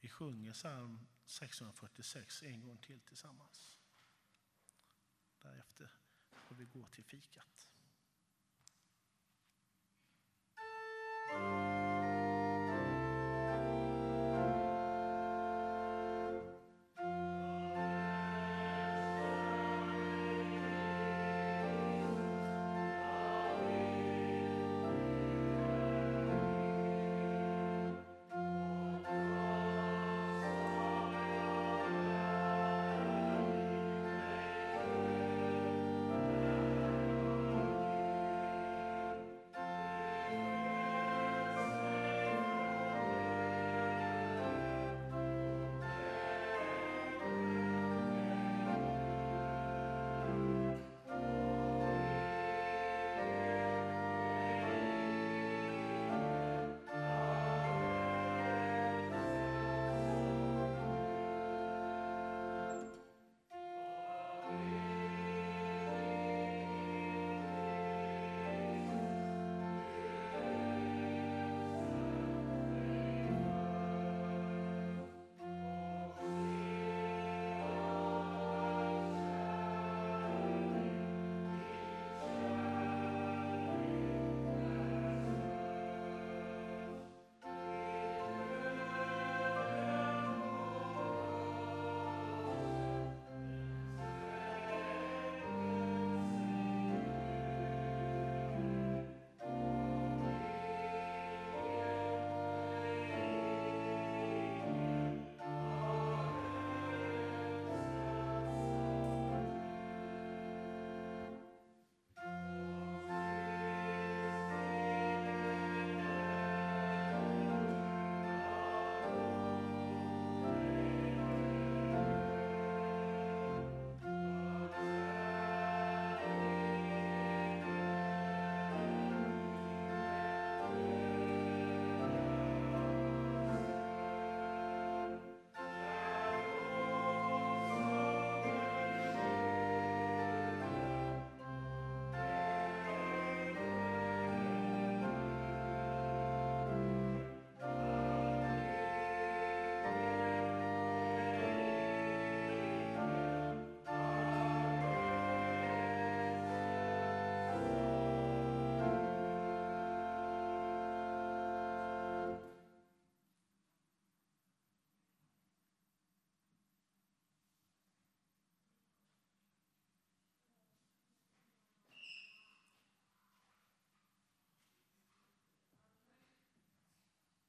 Vi 0.01 0.09
sjunger 0.09 0.53
psalm 0.53 1.07
646 1.27 2.43
en 2.43 2.61
gång 2.61 2.79
till 2.79 3.01
tillsammans. 3.01 3.79
Därefter 5.39 5.91
får 6.31 6.55
vi 6.55 6.67
gå 6.67 6.87
till 6.87 7.05
fikat. 7.05 7.71